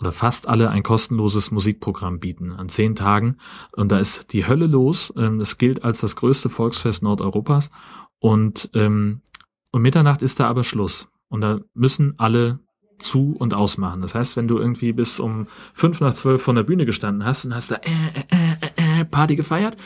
[0.00, 3.36] oder fast alle ein kostenloses Musikprogramm bieten an zehn Tagen.
[3.76, 5.12] Und da ist die Hölle los.
[5.16, 7.70] Ähm, es gilt als das größte Volksfest Nordeuropas.
[8.18, 9.22] Und ähm,
[9.70, 11.08] um Mitternacht ist da aber Schluss.
[11.28, 12.60] Und da müssen alle
[12.98, 14.02] zu und ausmachen.
[14.02, 17.44] Das heißt, wenn du irgendwie bis um fünf nach zwölf von der Bühne gestanden hast
[17.44, 17.90] und hast da äh,
[18.30, 19.76] äh, äh, äh, Party gefeiert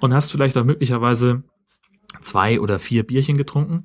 [0.00, 1.42] und hast vielleicht auch möglicherweise
[2.22, 3.84] zwei oder vier Bierchen getrunken,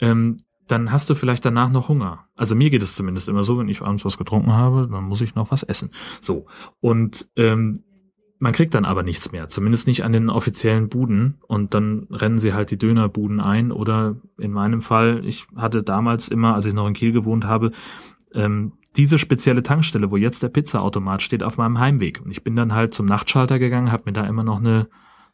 [0.00, 2.26] ähm, dann hast du vielleicht danach noch Hunger.
[2.36, 5.20] Also mir geht es zumindest immer so, wenn ich abends was getrunken habe, dann muss
[5.20, 5.90] ich noch was essen.
[6.20, 6.46] So.
[6.80, 7.74] Und ähm,
[8.38, 12.38] man kriegt dann aber nichts mehr, zumindest nicht an den offiziellen Buden und dann rennen
[12.38, 16.74] sie halt die Dönerbuden ein oder in meinem Fall, ich hatte damals immer, als ich
[16.74, 17.72] noch in Kiel gewohnt habe,
[18.34, 22.20] ähm, diese spezielle Tankstelle, wo jetzt der Pizzaautomat steht, auf meinem Heimweg.
[22.24, 24.88] Und ich bin dann halt zum Nachtschalter gegangen, habe mir da immer noch eine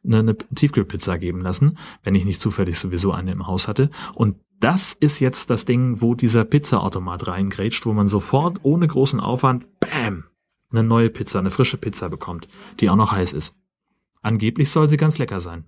[0.04, 3.90] eine, eine Tiefkühlpizza geben lassen, wenn ich nicht zufällig sowieso eine im Haus hatte.
[4.14, 9.20] Und das ist jetzt das Ding, wo dieser Pizzaautomat reingrätscht, wo man sofort ohne großen
[9.20, 10.24] Aufwand, bam,
[10.70, 12.48] eine neue Pizza, eine frische Pizza bekommt,
[12.80, 13.54] die auch noch heiß ist.
[14.22, 15.64] Angeblich soll sie ganz lecker sein.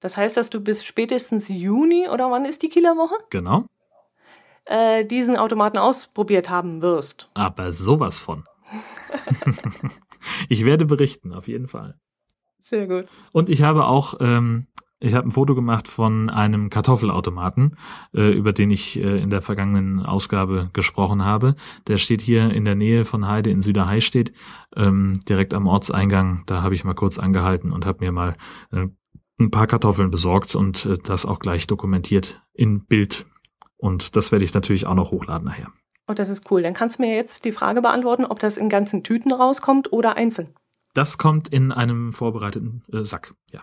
[0.00, 3.16] Das heißt, dass du bis spätestens Juni oder wann ist die Kieler Woche?
[3.30, 3.66] Genau.
[4.64, 7.30] Äh, diesen Automaten ausprobiert haben wirst.
[7.34, 8.44] Aber sowas von.
[10.48, 11.98] ich werde berichten, auf jeden Fall.
[12.62, 13.06] Sehr gut.
[13.32, 14.66] Und ich habe auch, ähm,
[15.00, 17.76] ich habe ein Foto gemacht von einem Kartoffelautomaten,
[18.14, 21.54] äh, über den ich äh, in der vergangenen Ausgabe gesprochen habe.
[21.86, 24.32] Der steht hier in der Nähe von Heide in Süderheistedt,
[24.76, 26.42] ähm, direkt am Ortseingang.
[26.46, 28.36] Da habe ich mal kurz angehalten und habe mir mal
[28.72, 28.86] äh,
[29.40, 33.26] ein paar Kartoffeln besorgt und äh, das auch gleich dokumentiert in Bild.
[33.76, 35.68] Und das werde ich natürlich auch noch hochladen nachher.
[36.08, 36.62] Oh, das ist cool.
[36.62, 40.16] Dann kannst du mir jetzt die Frage beantworten, ob das in ganzen Tüten rauskommt oder
[40.16, 40.54] einzeln.
[40.98, 43.60] Das kommt in einem vorbereiteten äh, Sack, ja.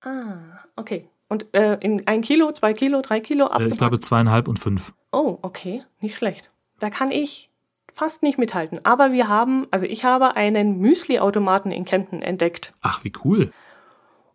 [0.00, 1.10] Ah, okay.
[1.28, 4.94] Und äh, in ein Kilo, zwei Kilo, drei Kilo Äh, ich glaube zweieinhalb und fünf.
[5.12, 5.82] Oh, okay.
[6.00, 6.50] Nicht schlecht.
[6.80, 7.50] Da kann ich
[7.92, 8.82] fast nicht mithalten.
[8.82, 12.72] Aber wir haben, also ich habe einen Müsli-Automaten in Kempten entdeckt.
[12.80, 13.52] Ach, wie cool.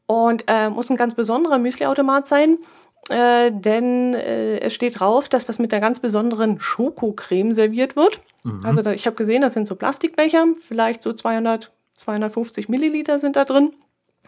[0.05, 2.59] Und äh, muss ein ganz besonderer Müsli-Automat sein,
[3.09, 8.21] äh, denn äh, es steht drauf, dass das mit einer ganz besonderen Schokocreme serviert wird.
[8.43, 8.63] Mhm.
[8.63, 13.35] Also da, ich habe gesehen, das sind so Plastikbecher, vielleicht so 200, 250 Milliliter sind
[13.35, 13.71] da drin.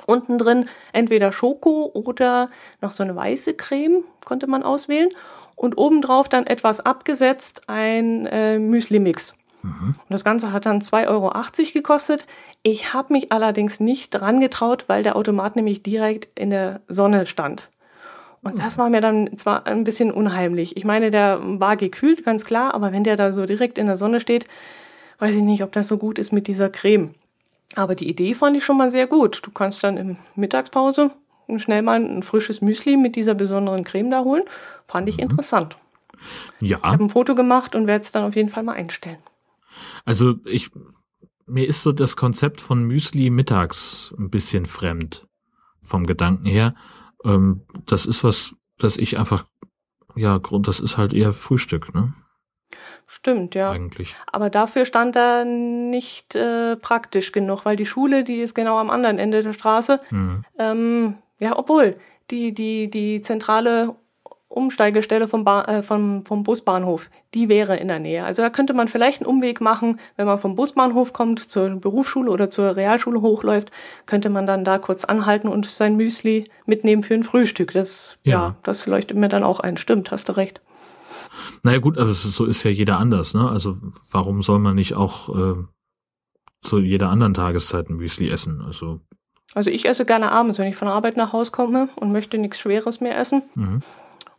[0.06, 2.50] Unten drin entweder Schoko oder
[2.82, 5.10] noch so eine weiße Creme, konnte man auswählen.
[5.56, 9.36] Und obendrauf dann etwas abgesetzt, ein äh, Müsli-Mix.
[9.62, 9.96] Mhm.
[9.98, 11.32] Und das Ganze hat dann 2,80 Euro
[11.74, 12.26] gekostet.
[12.64, 17.26] Ich habe mich allerdings nicht dran getraut, weil der Automat nämlich direkt in der Sonne
[17.26, 17.70] stand.
[18.44, 20.76] Und das war mir dann zwar ein bisschen unheimlich.
[20.76, 23.98] Ich meine, der war gekühlt, ganz klar, aber wenn der da so direkt in der
[23.98, 24.46] Sonne steht,
[25.20, 27.14] weiß ich nicht, ob das so gut ist mit dieser Creme.
[27.76, 29.42] Aber die Idee fand ich schon mal sehr gut.
[29.44, 31.12] Du kannst dann in Mittagspause
[31.58, 34.44] schnell mal ein frisches Müsli mit dieser besonderen Creme da holen.
[34.88, 35.78] Fand ich interessant.
[36.60, 39.18] Ja, Ich habe ein Foto gemacht und werde es dann auf jeden Fall mal einstellen.
[40.06, 40.70] also ich,
[41.46, 45.28] mir ist so das Konzept von Müsli mittags ein bisschen fremd
[45.82, 46.76] vom Gedanken her.
[47.26, 49.46] Ähm, das ist was, das ich einfach,
[50.16, 52.14] ja, Grund, das ist halt eher Frühstück, ne?
[53.14, 53.72] Stimmt, ja.
[53.72, 54.16] Eigentlich.
[54.32, 58.90] Aber dafür stand er nicht äh, praktisch genug, weil die Schule, die ist genau am
[58.90, 60.00] anderen Ende der Straße.
[60.12, 60.46] Mhm.
[60.58, 61.98] Ähm, ja, obwohl
[62.30, 63.96] die, die, die zentrale
[64.48, 68.24] Umsteigestelle vom, ba äh, vom, vom Busbahnhof, die wäre in der Nähe.
[68.24, 72.32] Also da könnte man vielleicht einen Umweg machen, wenn man vom Busbahnhof kommt, zur Berufsschule
[72.32, 73.72] oder zur Realschule hochläuft,
[74.06, 77.74] könnte man dann da kurz anhalten und sein Müsli mitnehmen für ein Frühstück.
[77.74, 78.56] Das, ja, Ja.
[78.64, 79.76] das leuchtet mir dann auch ein.
[79.76, 80.62] Stimmt, hast du recht.
[81.64, 83.50] Naja gut, also so ist ja jeder anders, ne?
[83.50, 83.78] Also
[84.12, 85.56] warum soll man nicht auch äh,
[86.62, 88.62] zu jeder anderen Tageszeit ein Müsli essen?
[88.62, 89.00] Also,
[89.54, 92.38] Also ich esse gerne abends, wenn ich von der Arbeit nach Hause komme und möchte
[92.38, 93.44] nichts Schweres mehr essen.
[93.56, 93.80] mhm.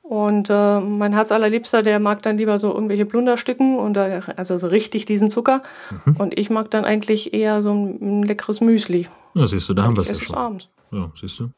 [0.03, 4.59] Und äh, mein Herz allerliebster, der mag dann lieber so irgendwelche Plunderstücken und äh, also
[4.59, 5.63] so richtig diesen Zucker.
[6.05, 6.17] Mhm.
[6.17, 9.09] Und ich mag dann eigentlich eher so ein, ein leckeres Müsli.
[9.35, 10.35] ja, siehst du, da haben wir es ja schon.
[10.37, 10.69] abends.
[10.91, 11.51] Ja, siehst du.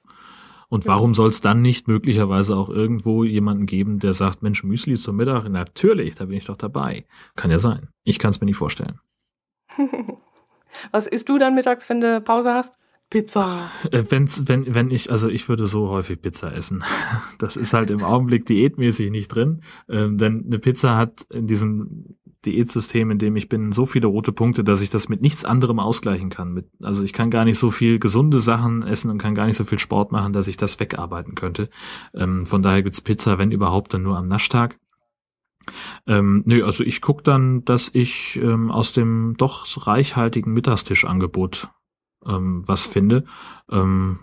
[0.75, 4.97] Und warum soll es dann nicht möglicherweise auch irgendwo jemanden geben, der sagt, Mensch, Müsli
[4.97, 5.49] zum Mittag?
[5.49, 7.05] Natürlich, da bin ich doch dabei.
[7.37, 7.91] Kann ja sein.
[8.03, 8.99] Ich kann es mir nicht vorstellen.
[10.91, 12.73] Was isst du dann mittags, wenn du Pause hast?
[13.09, 13.71] Pizza.
[13.93, 16.83] Äh, wenn's, wenn, wenn ich, also ich würde so häufig Pizza essen.
[17.39, 19.63] Das ist halt im Augenblick diätmäßig nicht drin.
[19.89, 24.33] Ähm, denn eine Pizza hat in diesem Diätsystem, in dem ich bin, so viele rote
[24.33, 26.53] Punkte, dass ich das mit nichts anderem ausgleichen kann.
[26.53, 29.57] Mit, also ich kann gar nicht so viel gesunde Sachen essen und kann gar nicht
[29.57, 31.69] so viel Sport machen, dass ich das wegarbeiten könnte.
[32.15, 34.79] Ähm, von daher gibt's Pizza, wenn überhaupt, dann nur am Naschtag.
[36.07, 41.71] Ähm, nö, also ich guck dann, dass ich ähm, aus dem doch reichhaltigen Mittagstischangebot
[42.27, 43.25] ähm, was finde.
[43.71, 44.21] Ähm,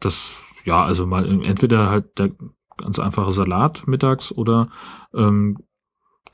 [0.00, 2.30] das, ja, also mal entweder halt der
[2.76, 4.68] ganz einfache Salat mittags oder
[5.14, 5.58] ähm,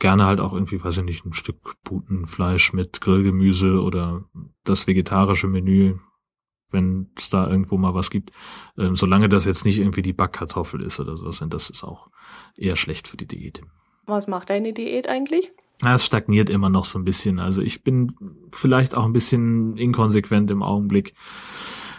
[0.02, 4.24] gerne halt auch irgendwie, weiß ich nicht, ein Stück Putenfleisch mit Grillgemüse oder
[4.64, 5.94] das vegetarische Menü,
[6.70, 8.32] wenn es da irgendwo mal was gibt.
[8.76, 12.10] Ähm, solange das jetzt nicht irgendwie die Backkartoffel ist oder sowas, denn das ist auch
[12.56, 13.62] eher schlecht für die Diät.
[14.04, 15.52] Was macht deine Diät eigentlich?
[15.82, 17.38] Ja, Es stagniert immer noch so ein bisschen.
[17.38, 18.12] Also ich bin
[18.50, 21.14] vielleicht auch ein bisschen inkonsequent im Augenblick.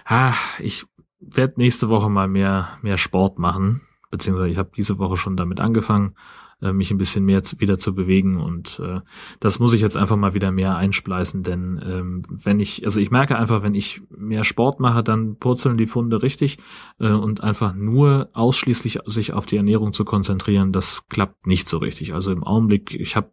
[0.03, 0.85] Ah, ich
[1.21, 3.79] werde nächste Woche mal mehr, mehr Sport machen.
[4.11, 6.15] Beziehungsweise ich habe diese Woche schon damit angefangen,
[6.63, 8.39] äh, mich ein bisschen mehr zu, wieder zu bewegen.
[8.39, 9.01] Und äh,
[9.39, 11.43] das muss ich jetzt einfach mal wieder mehr einspleißen.
[11.43, 15.77] Denn ähm, wenn ich, also ich merke einfach, wenn ich mehr Sport mache, dann purzeln
[15.77, 16.57] die Funde richtig.
[16.99, 21.77] Äh, und einfach nur ausschließlich sich auf die Ernährung zu konzentrieren, das klappt nicht so
[21.77, 22.13] richtig.
[22.13, 23.29] Also im Augenblick, ich habe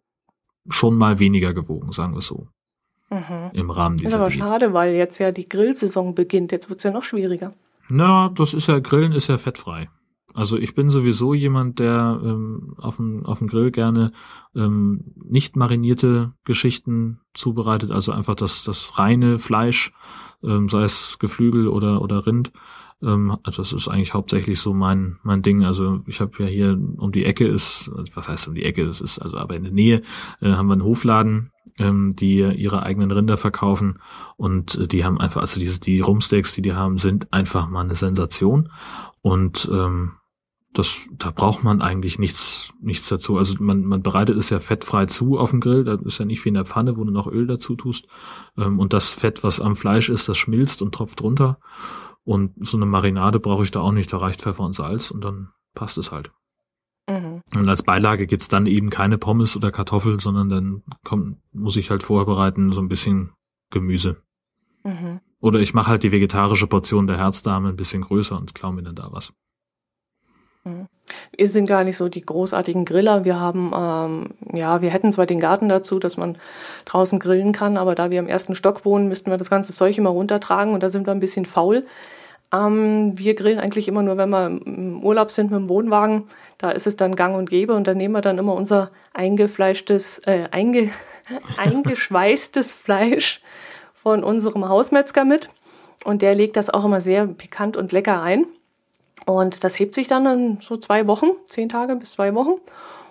[0.69, 2.47] schon mal weniger gewogen, sagen wir so,
[3.09, 3.49] Mhm.
[3.53, 4.39] im Rahmen Ist dieser aber Diät.
[4.39, 6.53] schade, weil jetzt ja die Grillsaison beginnt.
[6.53, 7.53] Jetzt wird's ja noch schwieriger.
[7.89, 9.89] Na, das ist ja, Grillen ist ja fettfrei.
[10.33, 14.11] Also ich bin sowieso jemand, der ähm, auf dem auf dem Grill gerne
[14.55, 19.91] ähm, nicht marinierte Geschichten zubereitet, also einfach das das reine Fleisch,
[20.43, 22.51] ähm, sei es Geflügel oder oder Rind,
[23.03, 25.63] Ähm, also das ist eigentlich hauptsächlich so mein mein Ding.
[25.65, 28.85] Also ich habe ja hier um die Ecke ist, was heißt um die Ecke?
[28.85, 30.01] Das ist also aber in der Nähe
[30.41, 33.99] äh, haben wir einen Hofladen, ähm, die ihre eigenen Rinder verkaufen
[34.37, 37.81] und äh, die haben einfach also diese die Rumsteaks, die die haben, sind einfach mal
[37.81, 38.69] eine Sensation
[39.21, 40.13] und ähm,
[40.73, 43.37] das, da braucht man eigentlich nichts, nichts dazu.
[43.37, 45.83] Also man, man bereitet es ja fettfrei zu auf dem Grill.
[45.83, 48.07] Da ist ja nicht wie in der Pfanne, wo du noch Öl dazu tust.
[48.57, 51.59] Ähm, und das Fett, was am Fleisch ist, das schmilzt und tropft runter.
[52.23, 54.13] Und so eine Marinade brauche ich da auch nicht.
[54.13, 56.31] Da reicht Pfeffer und Salz und dann passt es halt.
[57.09, 57.41] Mhm.
[57.55, 61.89] Und als Beilage gibt's dann eben keine Pommes oder Kartoffel, sondern dann kommt, muss ich
[61.89, 63.31] halt vorbereiten, so ein bisschen
[63.71, 64.21] Gemüse.
[64.83, 65.19] Mhm.
[65.39, 68.83] Oder ich mache halt die vegetarische Portion der Herzdame ein bisschen größer und klaue mir
[68.83, 69.33] dann da was.
[70.63, 73.25] Wir sind gar nicht so die großartigen Griller.
[73.25, 76.37] Wir haben, ähm, ja, wir hätten zwar den Garten dazu, dass man
[76.85, 79.97] draußen grillen kann, aber da wir im ersten Stock wohnen, müssten wir das ganze Zeug
[79.97, 81.83] immer runtertragen und da sind wir ein bisschen faul.
[82.53, 86.27] Ähm, wir grillen eigentlich immer nur, wenn wir im Urlaub sind mit dem Wohnwagen.
[86.57, 90.19] Da ist es dann gang und gäbe und dann nehmen wir dann immer unser eingefleischtes,
[90.27, 90.91] äh, einge,
[91.57, 93.41] eingeschweißtes Fleisch
[93.93, 95.49] von unserem Hausmetzger mit.
[96.03, 98.45] Und der legt das auch immer sehr pikant und lecker ein.
[99.25, 102.55] Und das hebt sich dann in so zwei Wochen, zehn Tage bis zwei Wochen.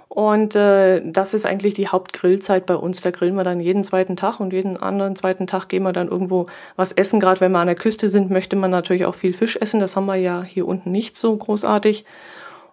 [0.09, 3.01] Und äh, das ist eigentlich die Hauptgrillzeit bei uns.
[3.01, 6.09] Da grillen wir dann jeden zweiten Tag und jeden anderen zweiten Tag gehen wir dann
[6.09, 7.21] irgendwo was essen.
[7.21, 9.79] Gerade wenn wir an der Küste sind, möchte man natürlich auch viel Fisch essen.
[9.79, 12.05] Das haben wir ja hier unten nicht so großartig.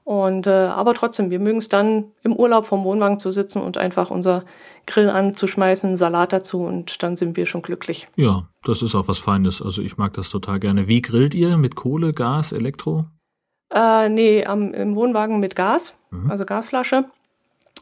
[0.03, 3.77] Und äh, aber trotzdem, wir mögen es dann im Urlaub vom Wohnwagen zu sitzen und
[3.77, 4.43] einfach unser
[4.87, 8.07] Grill anzuschmeißen, Salat dazu und dann sind wir schon glücklich.
[8.15, 9.61] Ja, das ist auch was Feines.
[9.61, 10.87] Also ich mag das total gerne.
[10.87, 11.57] Wie grillt ihr?
[11.57, 13.05] Mit Kohle, Gas, Elektro?
[13.73, 16.31] Äh, nee, am, im Wohnwagen mit Gas, mhm.
[16.31, 17.05] also Gasflasche.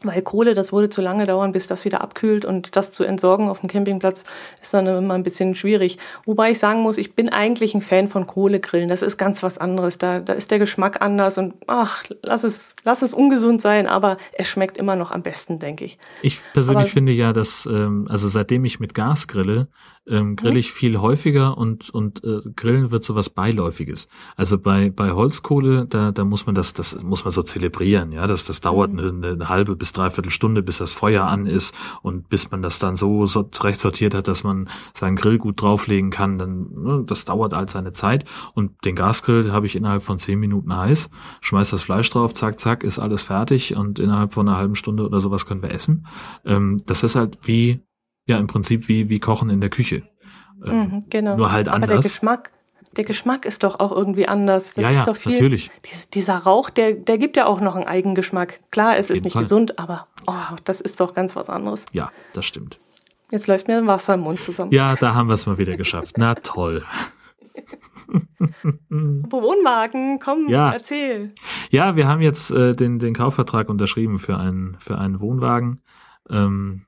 [0.02, 3.48] Weil Kohle, das würde zu lange dauern, bis das wieder abkühlt und das zu entsorgen
[3.48, 4.24] auf dem Campingplatz
[4.60, 5.98] ist dann immer ein bisschen schwierig.
[6.26, 8.88] Wobei ich sagen muss, ich bin eigentlich ein Fan von Kohlegrillen.
[8.88, 9.96] Das ist ganz was anderes.
[9.96, 14.18] Da, da ist der Geschmack anders und ach, lass es, lass es ungesund sein, aber
[14.34, 15.98] es schmeckt immer noch am besten, denke ich.
[16.20, 19.68] Ich persönlich aber, finde ja, dass, ähm, also seitdem ich mit Gas grille,
[20.08, 20.58] ähm, grill mhm.
[20.58, 24.08] ich viel häufiger und, und äh, Grillen wird so was Beiläufiges.
[24.36, 28.26] Also bei, bei Holzkohle, da, da muss man das, das muss man so zelebrieren, ja.
[28.26, 28.98] Das, das dauert mhm.
[28.98, 32.78] eine, eine halbe bis dreiviertel Stunde, bis das Feuer an ist und bis man das
[32.78, 37.04] dann so, so recht sortiert hat, dass man seinen Grill gut drauflegen kann, dann, ne,
[37.06, 38.24] das dauert all seine Zeit.
[38.54, 42.60] Und den Gasgrill habe ich innerhalb von zehn Minuten heiß, schmeiß das Fleisch drauf, zack,
[42.60, 46.06] zack, ist alles fertig und innerhalb von einer halben Stunde oder sowas können wir essen.
[46.44, 47.80] Ähm, das ist halt wie
[48.26, 50.02] ja im Prinzip wie, wie Kochen in der Küche.
[50.64, 51.36] Ähm, mhm, genau.
[51.36, 51.90] Nur halt anders.
[51.90, 52.50] Aber der Geschmack,
[52.96, 54.72] der Geschmack ist doch auch irgendwie anders.
[54.74, 55.70] Das ja, ja, viel, natürlich.
[56.14, 58.60] dieser Rauch, der, der gibt ja auch noch einen Eigengeschmack.
[58.70, 59.44] Klar, es ist nicht Fall.
[59.44, 61.84] gesund, aber oh, das ist doch ganz was anderes.
[61.92, 62.78] Ja, das stimmt.
[63.30, 64.72] Jetzt läuft mir Wasser im Mund zusammen.
[64.72, 66.16] Ja, da haben wir es mal wieder geschafft.
[66.16, 66.84] Na toll.
[68.88, 70.72] Wohnwagen, komm, ja.
[70.72, 71.32] erzähl.
[71.70, 75.80] Ja, wir haben jetzt äh, den, den Kaufvertrag unterschrieben für einen, für einen Wohnwagen.
[76.30, 76.86] Ähm,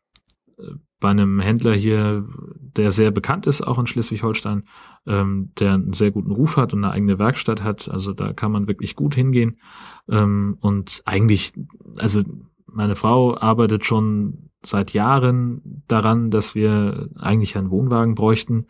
[1.00, 2.26] bei einem Händler hier,
[2.76, 4.64] der sehr bekannt ist, auch in Schleswig-Holstein,
[5.06, 7.88] ähm, der einen sehr guten Ruf hat und eine eigene Werkstatt hat.
[7.88, 9.58] Also da kann man wirklich gut hingehen.
[10.08, 11.52] Ähm, und eigentlich,
[11.96, 12.22] also
[12.66, 18.66] meine Frau arbeitet schon seit Jahren daran, dass wir eigentlich einen Wohnwagen bräuchten.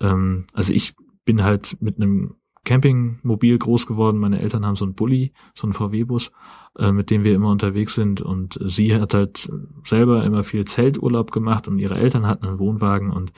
[0.00, 4.18] Ähm, also ich bin halt mit einem Campingmobil groß geworden.
[4.18, 6.30] Meine Eltern haben so einen Bulli, so einen VW-Bus,
[6.78, 8.20] äh, mit dem wir immer unterwegs sind.
[8.20, 9.50] Und sie hat halt
[9.84, 13.10] selber immer viel Zelturlaub gemacht und ihre Eltern hatten einen Wohnwagen.
[13.10, 13.32] Und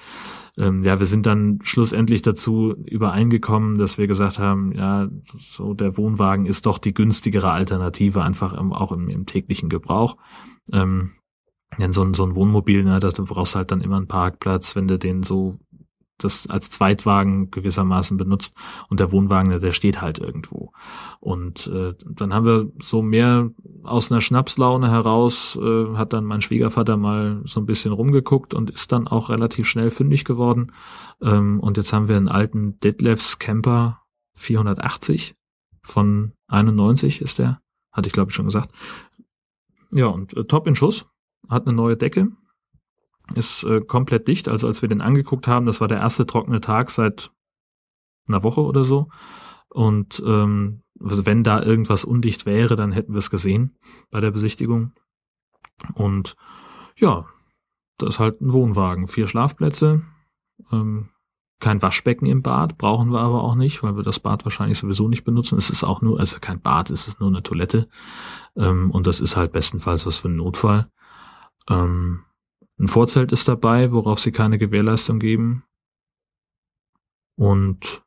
[0.59, 5.09] ähm, ja, wir sind dann schlussendlich dazu übereingekommen, dass wir gesagt haben, ja,
[5.39, 10.17] so der Wohnwagen ist doch die günstigere Alternative, einfach im, auch im, im täglichen Gebrauch.
[10.73, 11.13] Ähm,
[11.79, 14.89] denn so ein, so ein Wohnmobil, ne, du brauchst halt dann immer einen Parkplatz, wenn
[14.89, 15.59] du den so
[16.19, 18.55] das als Zweitwagen gewissermaßen benutzt
[18.89, 20.73] und der Wohnwagen, der steht halt irgendwo.
[21.21, 23.51] Und äh, dann haben wir so mehr
[23.83, 28.71] aus einer Schnapslaune heraus, äh, hat dann mein Schwiegervater mal so ein bisschen rumgeguckt und
[28.71, 30.73] ist dann auch relativ schnell fündig geworden.
[31.21, 34.03] Ähm, und jetzt haben wir einen alten Detlefs Camper
[34.35, 35.35] 480
[35.83, 37.61] von 91 ist der,
[37.91, 38.71] hatte ich glaube ich schon gesagt.
[39.91, 41.07] Ja, und äh, top in Schuss,
[41.49, 42.29] hat eine neue Decke,
[43.35, 44.49] ist äh, komplett dicht.
[44.49, 47.31] Also als wir den angeguckt haben, das war der erste trockene Tag seit
[48.29, 49.09] einer Woche oder so.
[49.69, 53.77] Und ähm, also wenn da irgendwas undicht wäre, dann hätten wir es gesehen
[54.11, 54.93] bei der Besichtigung.
[55.95, 56.37] Und
[56.97, 57.27] ja,
[57.99, 59.09] das ist halt ein Wohnwagen.
[59.09, 60.03] Vier Schlafplätze,
[60.71, 61.09] ähm,
[61.59, 65.09] kein Waschbecken im Bad, brauchen wir aber auch nicht, weil wir das Bad wahrscheinlich sowieso
[65.09, 65.57] nicht benutzen.
[65.57, 67.89] Es ist auch nur, also kein Bad, es ist nur eine Toilette.
[68.57, 70.91] Ähm, und das ist halt bestenfalls was für einen Notfall.
[71.69, 72.25] Ähm,
[72.83, 75.65] ein Vorzelt ist dabei, worauf sie keine Gewährleistung geben.
[77.37, 78.03] Und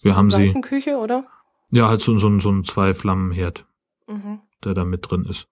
[0.00, 0.54] Wir haben sie.
[0.62, 1.26] Küche, oder?
[1.70, 3.66] Ja, halt so, so, so ein Zwei-Flammen-Herd,
[4.06, 4.40] mhm.
[4.64, 5.48] der da mit drin ist.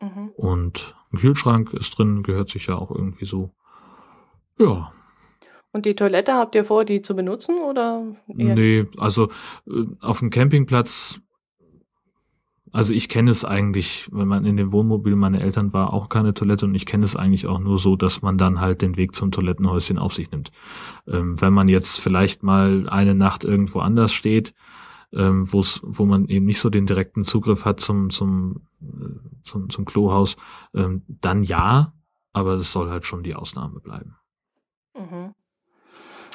[0.00, 0.30] Mhm.
[0.36, 3.50] Und ein Kühlschrank ist drin, gehört sich ja auch irgendwie so.
[4.58, 4.92] Ja.
[5.72, 8.14] Und die Toilette habt ihr vor, die zu benutzen oder?
[8.28, 8.54] Eher?
[8.54, 9.28] Nee, also
[9.66, 11.20] äh, auf dem Campingplatz
[12.72, 16.32] also ich kenne es eigentlich, wenn man in dem Wohnmobil meiner Eltern war, auch keine
[16.32, 19.14] Toilette und ich kenne es eigentlich auch nur so, dass man dann halt den Weg
[19.14, 20.50] zum Toilettenhäuschen auf sich nimmt.
[21.06, 24.54] Ähm, wenn man jetzt vielleicht mal eine Nacht irgendwo anders steht,
[25.12, 29.84] ähm, wo man eben nicht so den direkten Zugriff hat zum, zum, äh, zum, zum
[29.84, 30.36] Klohaus,
[30.74, 31.92] ähm, dann ja,
[32.32, 34.16] aber es soll halt schon die Ausnahme bleiben.
[34.96, 35.34] Mhm.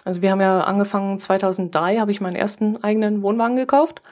[0.06, 4.04] Also wir haben ja angefangen 2003, habe ich meinen ersten eigenen Wohnwagen gekauft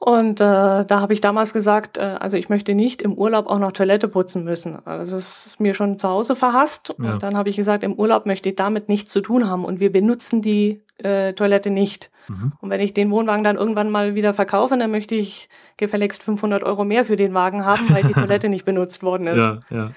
[0.00, 0.44] und äh,
[0.86, 4.08] da habe ich damals gesagt, äh, also ich möchte nicht im Urlaub auch noch Toilette
[4.08, 4.78] putzen müssen.
[4.86, 6.94] Also das ist mir schon zu Hause verhasst.
[6.98, 7.12] Ja.
[7.12, 9.78] Und dann habe ich gesagt, im Urlaub möchte ich damit nichts zu tun haben und
[9.78, 12.10] wir benutzen die äh, Toilette nicht.
[12.28, 12.52] Mhm.
[12.62, 16.62] Und wenn ich den Wohnwagen dann irgendwann mal wieder verkaufe, dann möchte ich gefälligst 500
[16.62, 19.36] Euro mehr für den Wagen haben, weil die Toilette nicht benutzt worden ist.
[19.36, 19.90] Ja, ja.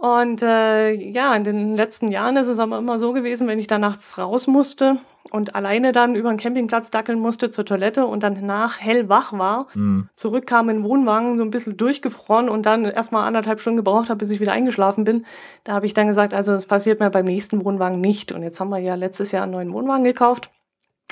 [0.00, 3.66] Und äh, ja, in den letzten Jahren ist es aber immer so gewesen, wenn ich
[3.66, 4.98] da nachts raus musste
[5.32, 9.66] und alleine dann über den Campingplatz dackeln musste zur Toilette und dann nach hellwach war,
[9.74, 10.08] mhm.
[10.14, 14.18] zurückkam in den Wohnwagen, so ein bisschen durchgefroren und dann erstmal anderthalb Stunden gebraucht habe,
[14.18, 15.26] bis ich wieder eingeschlafen bin.
[15.64, 18.30] Da habe ich dann gesagt, also das passiert mir beim nächsten Wohnwagen nicht.
[18.30, 20.50] Und jetzt haben wir ja letztes Jahr einen neuen Wohnwagen gekauft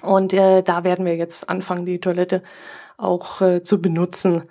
[0.02, 2.42] und äh, da werden wir jetzt anfangen, die Toilette
[2.96, 4.44] auch äh, zu benutzen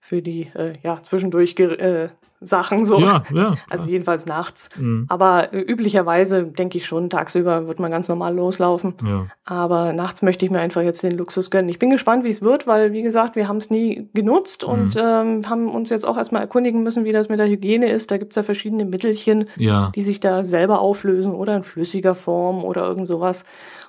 [0.00, 2.08] für die äh, ja zwischendurch äh,
[2.40, 3.00] Sachen so.
[3.00, 3.56] Ja, ja.
[3.68, 4.70] Also jedenfalls nachts.
[4.76, 5.06] Mhm.
[5.08, 8.94] Aber äh, üblicherweise denke ich schon, tagsüber wird man ganz normal loslaufen.
[9.04, 9.26] Ja.
[9.44, 11.68] Aber nachts möchte ich mir einfach jetzt den Luxus gönnen.
[11.68, 14.72] Ich bin gespannt, wie es wird, weil wie gesagt, wir haben es nie genutzt mhm.
[14.72, 18.10] und ähm, haben uns jetzt auch erstmal erkundigen müssen, wie das mit der Hygiene ist.
[18.10, 19.90] Da gibt es ja verschiedene Mittelchen, ja.
[19.94, 23.44] die sich da selber auflösen oder in flüssiger Form oder irgend sowas.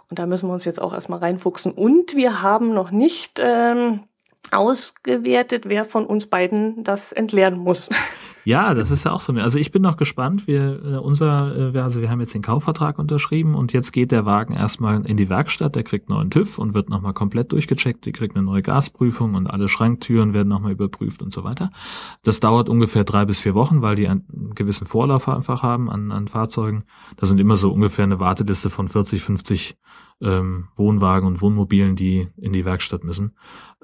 [0.10, 1.72] Und da müssen wir uns jetzt auch erstmal reinfuchsen.
[1.72, 4.00] Und wir haben noch nicht ähm,
[4.52, 7.90] ausgewertet, wer von uns beiden das entleeren muss.
[8.50, 9.32] Ja, das ist ja auch so.
[9.34, 10.48] Also ich bin noch gespannt.
[10.48, 14.26] Wir, äh, unser, äh, also wir haben jetzt den Kaufvertrag unterschrieben und jetzt geht der
[14.26, 15.76] Wagen erstmal in die Werkstatt.
[15.76, 18.08] Der kriegt neuen TÜV und wird nochmal komplett durchgecheckt.
[18.08, 21.70] Die kriegt eine neue Gasprüfung und alle Schranktüren werden nochmal überprüft und so weiter.
[22.24, 24.26] Das dauert ungefähr drei bis vier Wochen, weil die einen
[24.56, 26.86] gewissen Vorlauf einfach haben an, an Fahrzeugen.
[27.18, 29.78] Da sind immer so ungefähr eine Warteliste von 40, 50
[30.22, 33.34] ähm, Wohnwagen und Wohnmobilen, die in die Werkstatt müssen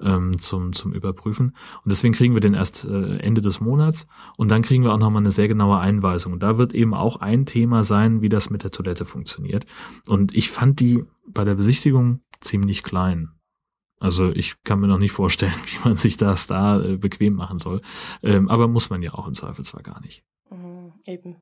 [0.01, 1.55] ähm, zum, zum Überprüfen.
[1.83, 4.07] Und deswegen kriegen wir den erst äh, Ende des Monats
[4.37, 6.33] und dann kriegen wir auch nochmal eine sehr genaue Einweisung.
[6.33, 9.65] Und da wird eben auch ein Thema sein, wie das mit der Toilette funktioniert.
[10.07, 13.29] Und ich fand die bei der Besichtigung ziemlich klein.
[13.99, 17.57] Also ich kann mir noch nicht vorstellen, wie man sich das da äh, bequem machen
[17.57, 17.81] soll.
[18.23, 20.23] Ähm, aber muss man ja auch im Zweifelsfall gar nicht.
[20.49, 21.37] Mhm, eben.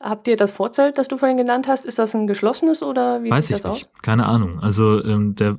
[0.00, 3.30] Habt ihr das Vorzelt, das du vorhin genannt hast, ist das ein geschlossenes oder wie
[3.30, 3.86] Weiß ich das nicht.
[3.86, 4.02] aus?
[4.02, 4.60] Keine Ahnung.
[4.60, 5.58] Also ähm, der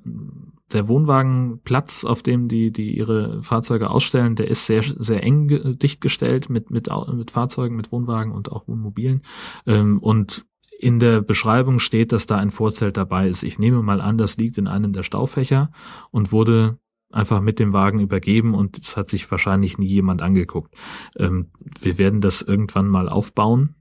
[0.73, 6.01] der Wohnwagenplatz, auf dem die die ihre Fahrzeuge ausstellen, der ist sehr sehr eng dicht
[6.01, 9.23] gestellt mit mit mit Fahrzeugen, mit Wohnwagen und auch Wohnmobilen
[9.65, 10.45] ähm, und
[10.79, 13.43] in der Beschreibung steht, dass da ein Vorzelt dabei ist.
[13.43, 15.71] Ich nehme mal an, das liegt in einem der Staufächer
[16.09, 16.79] und wurde
[17.11, 20.75] einfach mit dem Wagen übergeben und es hat sich wahrscheinlich nie jemand angeguckt.
[21.17, 21.51] Ähm,
[21.81, 23.75] wir werden das irgendwann mal aufbauen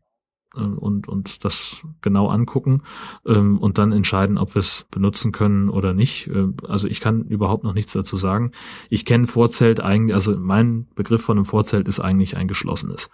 [0.55, 2.83] und und das genau angucken
[3.27, 6.29] ähm, und dann entscheiden, ob wir es benutzen können oder nicht.
[6.29, 8.53] Äh, also ich kann überhaupt noch nichts dazu sagen.
[8.89, 13.11] Ich kenne Vorzelt eigentlich, also mein Begriff von einem Vorzelt ist eigentlich ein geschlossenes.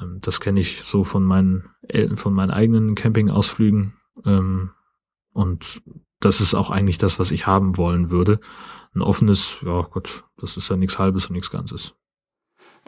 [0.00, 1.64] Ähm, das kenne ich so von meinen
[2.14, 3.94] von meinen eigenen Campingausflügen
[4.24, 4.70] ähm,
[5.32, 5.82] und
[6.20, 8.40] das ist auch eigentlich das, was ich haben wollen würde.
[8.94, 11.94] Ein offenes, ja Gott, das ist ja nichts Halbes und nichts Ganzes.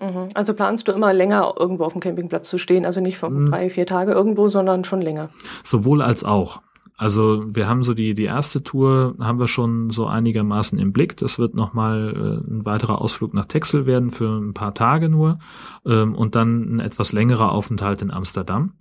[0.01, 0.29] Mhm.
[0.35, 3.51] Also planst du immer länger irgendwo auf dem Campingplatz zu stehen, also nicht von mhm.
[3.51, 5.31] drei, vier Tage irgendwo, sondern schon länger?
[5.63, 6.61] Sowohl als auch.
[6.99, 11.17] Also wir haben so die, die erste Tour haben wir schon so einigermaßen im Blick.
[11.19, 15.39] Das wird nochmal äh, ein weiterer Ausflug nach Texel werden für ein paar Tage nur
[15.85, 18.73] ähm, und dann ein etwas längerer Aufenthalt in Amsterdam.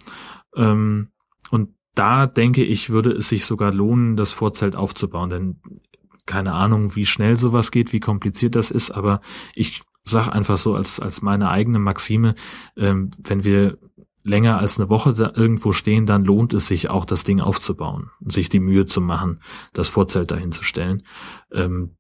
[0.55, 1.09] Ähm,
[1.51, 5.61] und da denke ich, würde es sich sogar lohnen, das Vorzelt aufzubauen, denn
[6.25, 9.21] keine Ahnung, wie schnell sowas geht, wie kompliziert das ist, aber
[9.53, 12.35] ich sag einfach so als, als meine eigene Maxime,
[12.77, 13.77] ähm, wenn wir
[14.23, 18.09] länger als eine Woche da irgendwo stehen, dann lohnt es sich auch, das Ding aufzubauen
[18.25, 19.39] sich die Mühe zu machen,
[19.73, 21.03] das Vorzelt dahin zu stellen.
[21.51, 21.95] Ähm,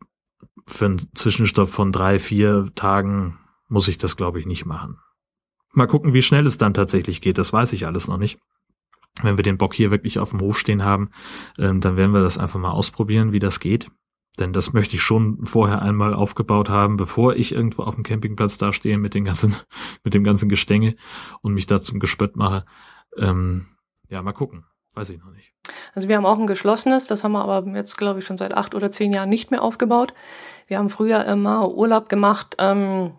[0.67, 3.37] für einen Zwischenstopp von drei, vier Tagen
[3.67, 4.97] muss ich das, glaube ich, nicht machen.
[5.71, 7.37] Mal gucken, wie schnell es dann tatsächlich geht.
[7.37, 8.39] Das weiß ich alles noch nicht.
[9.21, 11.09] Wenn wir den Bock hier wirklich auf dem Hof stehen haben,
[11.57, 13.87] ähm, dann werden wir das einfach mal ausprobieren, wie das geht.
[14.39, 18.57] Denn das möchte ich schon vorher einmal aufgebaut haben, bevor ich irgendwo auf dem Campingplatz
[18.57, 19.55] dastehe mit den ganzen,
[20.03, 20.95] mit dem ganzen Gestänge
[21.41, 22.65] und mich da zum Gespött mache.
[23.17, 23.65] Ähm,
[24.09, 24.65] ja, mal gucken.
[24.93, 25.53] Weiß ich noch nicht.
[25.93, 28.53] Also wir haben auch ein geschlossenes, das haben wir aber jetzt, glaube ich, schon seit
[28.53, 30.13] acht oder zehn Jahren nicht mehr aufgebaut.
[30.67, 33.11] Wir haben früher immer Urlaub gemacht ähm,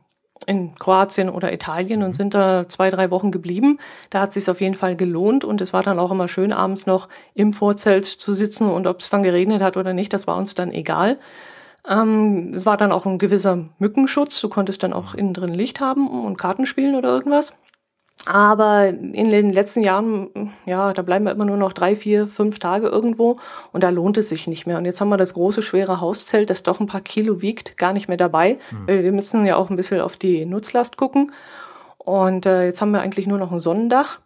[0.47, 2.14] in Kroatien oder Italien und mhm.
[2.14, 3.78] sind da zwei, drei Wochen geblieben.
[4.11, 6.53] Da hat es sich auf jeden Fall gelohnt und es war dann auch immer schön,
[6.53, 10.26] abends noch im Vorzelt zu sitzen und ob es dann geregnet hat oder nicht, das
[10.26, 11.18] war uns dann egal.
[11.89, 14.41] Ähm, es war dann auch ein gewisser Mückenschutz.
[14.41, 17.55] Du konntest dann auch innen drin Licht haben und Karten spielen oder irgendwas.
[18.27, 22.59] Aber in den letzten Jahren, ja, da bleiben wir immer nur noch drei, vier, fünf
[22.59, 23.39] Tage irgendwo
[23.72, 24.79] und da lohnt es sich nicht mehr.
[24.79, 27.93] Und jetzt haben wir das große, schwere Hauszelt, das doch ein paar Kilo wiegt, gar
[27.93, 28.57] nicht mehr dabei.
[28.72, 28.87] Mhm.
[28.89, 31.31] Wir müssen ja auch ein bisschen auf die Nutzlast gucken.
[31.99, 34.18] Und äh, jetzt haben wir eigentlich nur noch ein Sonnendach.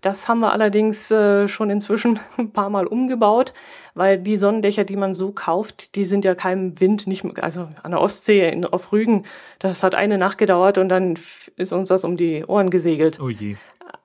[0.00, 3.52] Das haben wir allerdings äh, schon inzwischen ein paar Mal umgebaut,
[3.94, 7.90] weil die Sonnendächer, die man so kauft, die sind ja keinem Wind, nicht, also an
[7.90, 9.24] der Ostsee in, auf Rügen,
[9.58, 11.18] das hat eine Nacht gedauert und dann
[11.56, 13.18] ist uns das um die Ohren gesegelt.
[13.20, 13.56] Oh je.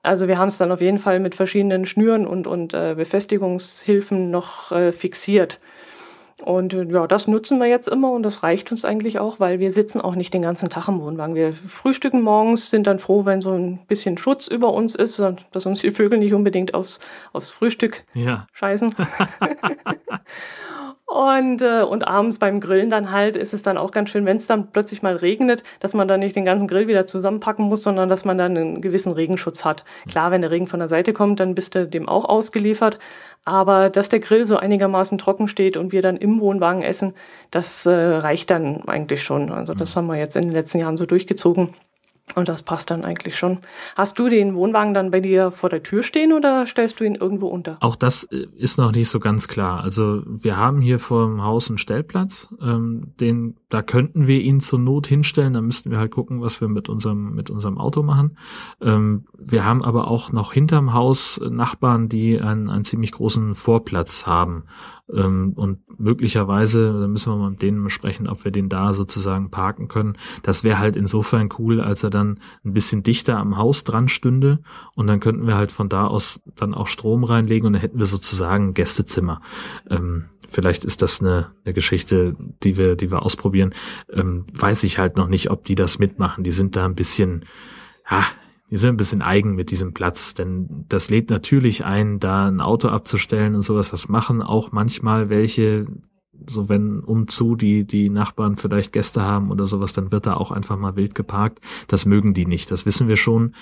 [0.02, 4.30] Also wir haben es dann auf jeden Fall mit verschiedenen Schnüren und, und äh, Befestigungshilfen
[4.30, 5.60] noch äh, fixiert.
[6.42, 9.60] Und äh, ja, das nutzen wir jetzt immer und das reicht uns eigentlich auch, weil
[9.60, 11.34] wir sitzen auch nicht den ganzen Tag im Wohnwagen.
[11.34, 15.22] Wir frühstücken morgens, sind dann froh, wenn so ein bisschen Schutz über uns ist,
[15.52, 17.00] dass uns die Vögel nicht unbedingt aufs,
[17.32, 18.46] aufs Frühstück ja.
[18.52, 18.94] scheißen.
[21.06, 24.38] Und, äh, und abends beim Grillen dann halt ist es dann auch ganz schön, wenn
[24.38, 27.82] es dann plötzlich mal regnet, dass man dann nicht den ganzen Grill wieder zusammenpacken muss,
[27.82, 29.84] sondern dass man dann einen gewissen Regenschutz hat.
[30.08, 32.98] Klar, wenn der Regen von der Seite kommt, dann bist du dem auch ausgeliefert.
[33.44, 37.12] Aber dass der Grill so einigermaßen trocken steht und wir dann im Wohnwagen essen,
[37.50, 39.52] das äh, reicht dann eigentlich schon.
[39.52, 39.98] Also das mhm.
[39.98, 41.74] haben wir jetzt in den letzten Jahren so durchgezogen.
[42.34, 43.58] Und das passt dann eigentlich schon.
[43.96, 47.14] Hast du den Wohnwagen dann bei dir vor der Tür stehen oder stellst du ihn
[47.14, 47.76] irgendwo unter?
[47.80, 49.82] Auch das äh, ist noch nicht so ganz klar.
[49.82, 54.60] Also wir haben hier vor dem Haus einen Stellplatz, ähm, den da könnten wir ihn
[54.60, 55.54] zur Not hinstellen.
[55.54, 58.38] Da müssten wir halt gucken, was wir mit unserem mit unserem Auto machen.
[58.80, 64.28] Ähm, wir haben aber auch noch hinterm Haus Nachbarn, die einen, einen ziemlich großen Vorplatz
[64.28, 64.62] haben.
[65.12, 69.50] Ähm, und möglicherweise, da müssen wir mal mit denen besprechen, ob wir den da sozusagen
[69.50, 70.16] parken können.
[70.44, 74.60] Das wäre halt insofern cool, als er dann ein bisschen dichter am Haus dran stünde
[74.94, 77.98] und dann könnten wir halt von da aus dann auch Strom reinlegen und dann hätten
[77.98, 79.40] wir sozusagen ein Gästezimmer.
[79.90, 83.74] Ähm, vielleicht ist das eine, eine Geschichte, die wir, die wir ausprobieren.
[84.12, 86.44] Ähm, weiß ich halt noch nicht, ob die das mitmachen.
[86.44, 87.44] Die sind da ein bisschen,
[88.10, 88.24] ja,
[88.70, 92.60] die sind ein bisschen eigen mit diesem Platz, denn das lädt natürlich ein, da ein
[92.60, 93.90] Auto abzustellen und sowas.
[93.90, 95.86] Das machen auch manchmal welche,
[96.48, 100.50] so wenn umzu die, die Nachbarn vielleicht Gäste haben oder sowas, dann wird da auch
[100.50, 101.60] einfach mal wild geparkt.
[101.88, 103.54] Das mögen die nicht, das wissen wir schon.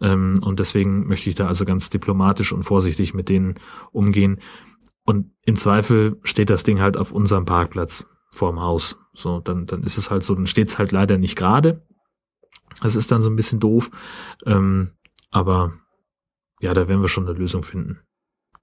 [0.00, 3.54] Ähm, und deswegen möchte ich da also ganz diplomatisch und vorsichtig mit denen
[3.92, 4.38] umgehen.
[5.10, 8.96] Und im Zweifel steht das Ding halt auf unserem Parkplatz vorm Haus.
[9.12, 11.84] So, dann, dann ist es halt so, dann steht es halt leider nicht gerade.
[12.80, 13.90] Das ist dann so ein bisschen doof.
[14.46, 14.92] Ähm,
[15.32, 15.72] aber
[16.60, 17.98] ja, da werden wir schon eine Lösung finden.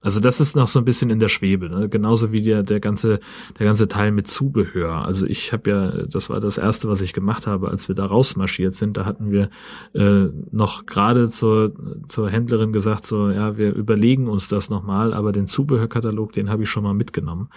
[0.00, 1.88] Also das ist noch so ein bisschen in der Schwebe, ne?
[1.88, 3.18] genauso wie der der ganze
[3.58, 5.04] der ganze Teil mit Zubehör.
[5.04, 8.06] Also ich habe ja, das war das erste, was ich gemacht habe, als wir da
[8.06, 8.96] rausmarschiert sind.
[8.96, 9.50] Da hatten wir
[9.94, 11.74] äh, noch gerade zur
[12.06, 16.62] zur Händlerin gesagt, so ja, wir überlegen uns das nochmal, aber den Zubehörkatalog, den habe
[16.62, 17.48] ich schon mal mitgenommen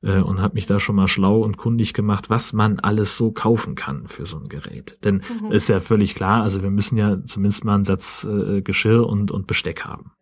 [0.00, 3.30] äh, und habe mich da schon mal schlau und kundig gemacht, was man alles so
[3.30, 4.96] kaufen kann für so ein Gerät.
[5.04, 5.52] Denn mhm.
[5.52, 9.30] ist ja völlig klar, also wir müssen ja zumindest mal einen Satz äh, Geschirr und
[9.30, 10.12] und Besteck haben.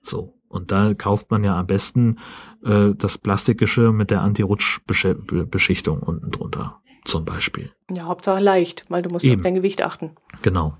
[0.00, 0.39] So.
[0.50, 2.18] Und da kauft man ja am besten
[2.64, 7.70] äh, das Plastikgeschirr mit der Anti-Rutsch-Beschichtung unten drunter, zum Beispiel.
[7.90, 9.36] Ja, Hauptsache leicht, weil du musst Eben.
[9.36, 10.10] auf dein Gewicht achten.
[10.42, 10.76] Genau.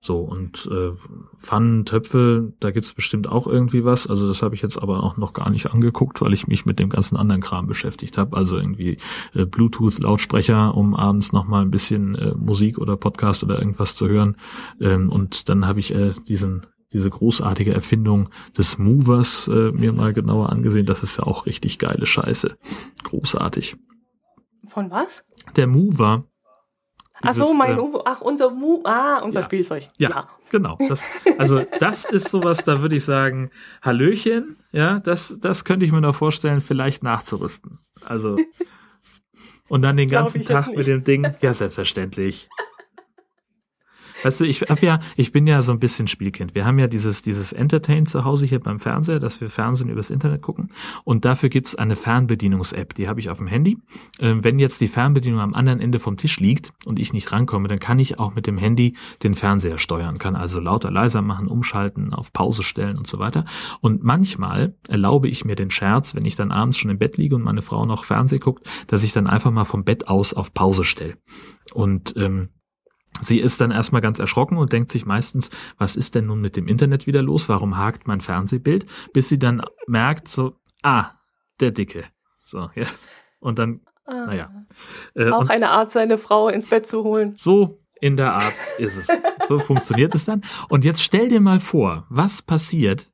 [0.00, 0.92] So, und äh,
[1.38, 4.06] Pfannen, Töpfe, da gibt's bestimmt auch irgendwie was.
[4.06, 6.78] Also das habe ich jetzt aber auch noch gar nicht angeguckt, weil ich mich mit
[6.78, 8.36] dem ganzen anderen Kram beschäftigt habe.
[8.36, 8.98] Also irgendwie
[9.32, 14.36] äh, Bluetooth-Lautsprecher, um abends nochmal ein bisschen äh, Musik oder Podcast oder irgendwas zu hören.
[14.78, 20.14] Ähm, und dann habe ich äh, diesen diese großartige Erfindung des Movers äh, mir mal
[20.14, 20.86] genauer angesehen.
[20.86, 22.56] Das ist ja auch richtig geile Scheiße.
[23.02, 23.76] Großartig.
[24.68, 25.24] Von was?
[25.56, 26.24] Der Mover.
[27.22, 29.88] Dieses, ach so, mein, äh, ach, unser Mu, ah, unser ja, Spielzeug.
[29.98, 30.28] Ja, ja.
[30.50, 30.76] genau.
[30.88, 31.02] Das,
[31.38, 33.50] also das ist sowas, da würde ich sagen,
[33.82, 37.78] Hallöchen, ja, das, das könnte ich mir noch vorstellen, vielleicht nachzurüsten.
[38.04, 38.36] Also,
[39.68, 42.48] und dann den ganzen Tag mit dem Ding, ja, selbstverständlich.
[44.24, 46.54] Weißt du, ich hab ja, ich bin ja so ein bisschen Spielkind.
[46.54, 50.08] Wir haben ja dieses, dieses Entertain zu Hause hier beim Fernseher, dass wir Fernsehen übers
[50.08, 50.70] Internet gucken.
[51.04, 53.76] Und dafür gibt's eine Fernbedienungs-App, die habe ich auf dem Handy.
[54.20, 57.68] Ähm, wenn jetzt die Fernbedienung am anderen Ende vom Tisch liegt und ich nicht rankomme,
[57.68, 61.46] dann kann ich auch mit dem Handy den Fernseher steuern, kann also lauter, leiser machen,
[61.46, 63.44] umschalten, auf Pause stellen und so weiter.
[63.80, 67.34] Und manchmal erlaube ich mir den Scherz, wenn ich dann abends schon im Bett liege
[67.34, 70.54] und meine Frau noch Fernseh guckt, dass ich dann einfach mal vom Bett aus auf
[70.54, 71.18] Pause stelle.
[71.74, 72.48] Und ähm,
[73.22, 76.56] Sie ist dann erstmal ganz erschrocken und denkt sich meistens, was ist denn nun mit
[76.56, 77.48] dem Internet wieder los?
[77.48, 78.86] Warum hakt mein Fernsehbild?
[79.12, 81.12] Bis sie dann merkt, so, ah,
[81.60, 82.04] der Dicke.
[82.44, 83.08] So, jetzt.
[83.38, 84.26] Und dann, ah.
[84.26, 84.66] naja.
[85.14, 87.34] Äh, Auch eine Art, seine Frau ins Bett zu holen.
[87.36, 89.08] So in der Art ist es.
[89.48, 90.42] So funktioniert es dann.
[90.68, 93.10] Und jetzt stell dir mal vor, was passiert,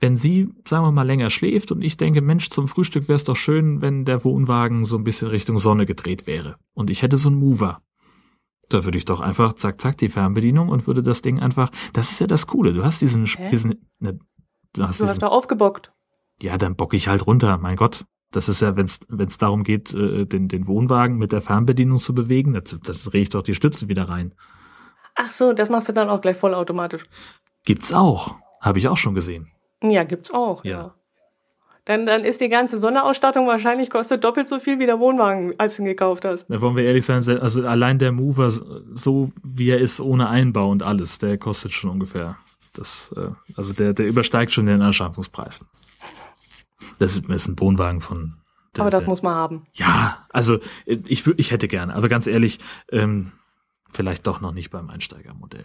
[0.00, 3.24] wenn sie, sagen wir mal, länger schläft und ich denke, Mensch, zum Frühstück wäre es
[3.24, 6.56] doch schön, wenn der Wohnwagen so ein bisschen Richtung Sonne gedreht wäre.
[6.74, 7.82] Und ich hätte so einen Mover.
[8.70, 12.10] Da würde ich doch einfach zack, zack, die Fernbedienung und würde das Ding einfach, das
[12.12, 12.72] ist ja das Coole.
[12.72, 13.48] Du hast diesen, Hä?
[13.48, 14.18] diesen, ne,
[14.72, 15.92] du hast, du diesen, hast da aufgebockt.
[16.40, 18.06] Ja, dann bock ich halt runter, mein Gott.
[18.32, 22.14] Das ist ja, wenn es darum geht, äh, den, den Wohnwagen mit der Fernbedienung zu
[22.14, 24.34] bewegen, da, da drehe ich doch die Stütze wieder rein.
[25.16, 27.02] Ach so, das machst du dann auch gleich vollautomatisch.
[27.64, 28.36] Gibt's auch.
[28.60, 29.50] Habe ich auch schon gesehen.
[29.82, 30.70] Ja, gibt's auch, ja.
[30.70, 30.94] ja.
[31.86, 35.76] Dann, dann ist die ganze Sonderausstattung wahrscheinlich kostet doppelt so viel wie der Wohnwagen, als
[35.76, 36.46] du ihn gekauft hast.
[36.48, 40.70] Da wollen wir ehrlich sein, also allein der Mover, so wie er ist, ohne Einbau
[40.70, 42.36] und alles, der kostet schon ungefähr.
[42.74, 45.60] Das, äh, also der, der übersteigt schon den Anschaffungspreis.
[46.98, 48.34] Das ist ein Wohnwagen von.
[48.76, 49.64] Der, aber das der, muss man haben.
[49.72, 52.60] Ja, also ich, ich hätte gerne, aber ganz ehrlich,
[52.92, 53.32] ähm,
[53.88, 55.64] vielleicht doch noch nicht beim Einsteigermodell.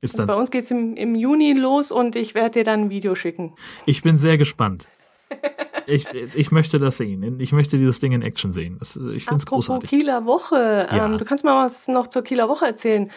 [0.00, 2.90] Ist dann, bei uns geht's im, im Juni los und ich werde dir dann ein
[2.90, 3.54] Video schicken.
[3.84, 4.86] Ich bin sehr gespannt.
[5.86, 7.40] ich, ich möchte das sehen.
[7.40, 8.78] Ich möchte dieses Ding in Action sehen.
[8.80, 9.90] Ich finde es großartig.
[9.90, 10.86] Kieler Woche.
[10.90, 11.06] Ja.
[11.06, 13.10] Ähm, du kannst mal was noch zur Kieler Woche erzählen.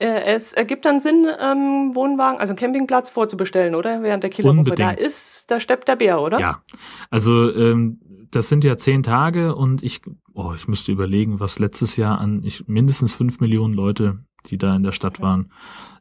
[0.00, 4.02] Äh, es ergibt dann Sinn, ähm, Wohnwagen, also einen Campingplatz vorzubestellen, oder?
[4.02, 4.78] Während der Kieler Unbedingt.
[4.78, 4.96] Woche.
[4.96, 6.38] Da ist, da steppt der Bär, oder?
[6.38, 6.62] Ja.
[7.10, 7.98] Also ähm,
[8.30, 10.02] das sind ja zehn Tage und ich,
[10.34, 14.76] oh, ich müsste überlegen, was letztes Jahr an ich, mindestens fünf Millionen Leute, die da
[14.76, 15.50] in der Stadt waren,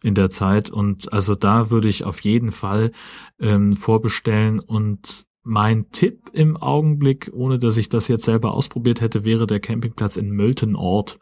[0.04, 0.70] in der Zeit.
[0.70, 2.92] Und also da würde ich auf jeden Fall
[3.40, 9.24] ähm, vorbestellen und mein Tipp im Augenblick, ohne dass ich das jetzt selber ausprobiert hätte,
[9.24, 11.20] wäre der Campingplatz in Möltenort.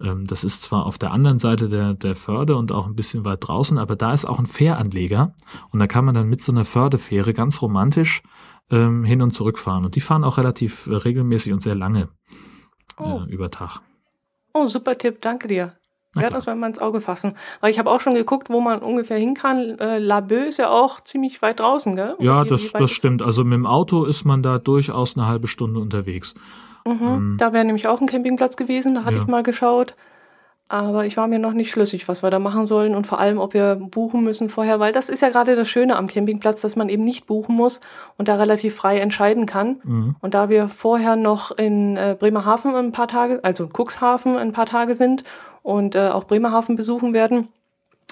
[0.00, 3.24] Ähm, das ist zwar auf der anderen Seite der, der Förde und auch ein bisschen
[3.24, 5.34] weit draußen, aber da ist auch ein Fähranleger
[5.70, 8.22] und da kann man dann mit so einer Fördefähre ganz romantisch
[8.70, 9.84] ähm, hin und zurück fahren.
[9.84, 12.08] Und die fahren auch relativ äh, regelmäßig und sehr lange
[12.98, 13.22] oh.
[13.26, 13.80] äh, über Tag.
[14.52, 15.76] Oh, super Tipp, danke dir.
[16.16, 17.36] Ja, das werden wir ins Auge fassen.
[17.60, 19.78] Weil ich habe auch schon geguckt, wo man ungefähr hin kann.
[19.78, 22.14] Äh, Laboe ist ja auch ziemlich weit draußen, gell?
[22.14, 23.22] Oder ja, das, das stimmt.
[23.22, 26.34] Also mit dem Auto ist man da durchaus eine halbe Stunde unterwegs.
[26.84, 29.22] Mhm, ähm, da wäre nämlich auch ein Campingplatz gewesen, da hatte ja.
[29.22, 29.94] ich mal geschaut.
[30.70, 33.40] Aber ich war mir noch nicht schlüssig, was wir da machen sollen und vor allem,
[33.40, 36.76] ob wir buchen müssen vorher, weil das ist ja gerade das Schöne am Campingplatz, dass
[36.76, 37.80] man eben nicht buchen muss
[38.18, 39.80] und da relativ frei entscheiden kann.
[39.82, 40.14] Mhm.
[40.20, 44.66] Und da wir vorher noch in äh, Bremerhaven ein paar Tage, also Cuxhaven ein paar
[44.66, 45.24] Tage sind
[45.64, 47.48] und äh, auch Bremerhaven besuchen werden,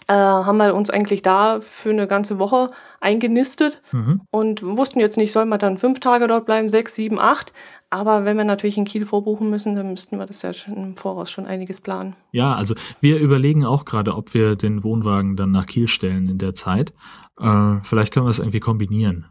[0.08, 2.68] äh, haben wir uns eigentlich da für eine ganze Woche
[3.00, 4.22] eingenistet mhm.
[4.30, 7.52] und wussten jetzt nicht, soll man dann fünf Tage dort bleiben, sechs, sieben, acht.
[7.90, 11.30] Aber wenn wir natürlich in Kiel vorbuchen müssen, dann müssten wir das ja im Voraus
[11.30, 12.16] schon einiges planen.
[12.32, 16.38] Ja, also wir überlegen auch gerade, ob wir den Wohnwagen dann nach Kiel stellen in
[16.38, 16.92] der Zeit.
[17.40, 19.26] Äh, vielleicht können wir es irgendwie kombinieren.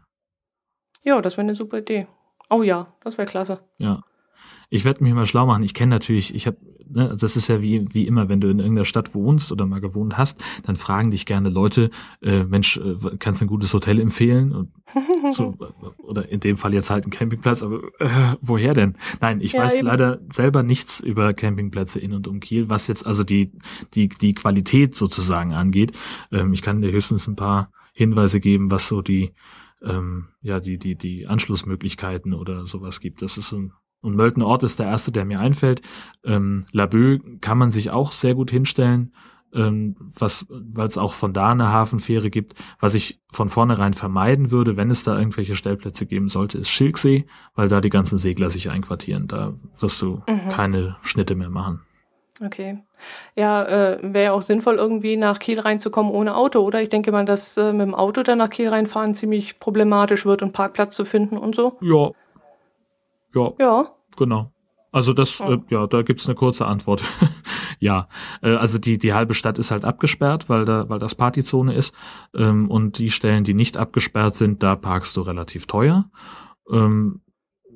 [1.02, 2.06] Ja, das wäre eine super Idee.
[2.50, 3.60] Oh ja, das wäre klasse.
[3.78, 4.02] Ja.
[4.70, 5.62] Ich werde mich mal schlau machen.
[5.62, 6.58] Ich kenne natürlich, ich habe,
[6.90, 9.80] ne, das ist ja wie, wie immer, wenn du in irgendeiner Stadt wohnst oder mal
[9.80, 11.90] gewohnt hast, dann fragen dich gerne Leute,
[12.22, 14.52] äh, Mensch, äh, kannst du ein gutes Hotel empfehlen?
[14.52, 14.72] Und
[15.32, 15.54] so,
[15.98, 18.08] oder in dem Fall jetzt halt ein Campingplatz, aber äh,
[18.40, 18.96] woher denn?
[19.20, 19.86] Nein, ich ja, weiß eben.
[19.86, 23.52] leider selber nichts über Campingplätze in und um Kiel, was jetzt also die,
[23.94, 25.92] die, die Qualität sozusagen angeht.
[26.32, 29.32] Ähm, ich kann dir höchstens ein paar Hinweise geben, was so die,
[29.82, 33.22] ähm, ja, die, die, die Anschlussmöglichkeiten oder sowas gibt.
[33.22, 35.82] Das ist ein und Mölten Ort ist der erste, der mir einfällt.
[36.24, 39.12] Ähm, Laboe kann man sich auch sehr gut hinstellen,
[39.52, 42.54] ähm, was, weil es auch von da eine Hafenfähre gibt.
[42.80, 47.26] Was ich von vornherein vermeiden würde, wenn es da irgendwelche Stellplätze geben sollte, ist Schilksee,
[47.54, 49.26] weil da die ganzen Segler sich einquartieren.
[49.26, 50.48] Da wirst du mhm.
[50.50, 51.80] keine Schnitte mehr machen.
[52.44, 52.78] Okay.
[53.34, 56.80] Ja, äh, wäre ja auch sinnvoll, irgendwie nach Kiel reinzukommen ohne Auto, oder?
[56.82, 60.42] Ich denke mal, dass äh, mit dem Auto dann nach Kiel reinfahren ziemlich problematisch wird
[60.42, 61.78] und Parkplatz zu finden und so.
[61.80, 62.10] Ja,
[63.38, 63.52] ja.
[63.58, 63.94] Ja.
[64.16, 64.52] Genau.
[64.90, 65.52] Also das, oh.
[65.52, 67.02] äh, ja, da gibt's eine kurze Antwort.
[67.78, 68.08] ja,
[68.42, 71.94] äh, also die die halbe Stadt ist halt abgesperrt, weil da weil das Partyzone ist
[72.34, 76.10] ähm, und die Stellen, die nicht abgesperrt sind, da parkst du relativ teuer.
[76.70, 77.20] Ähm,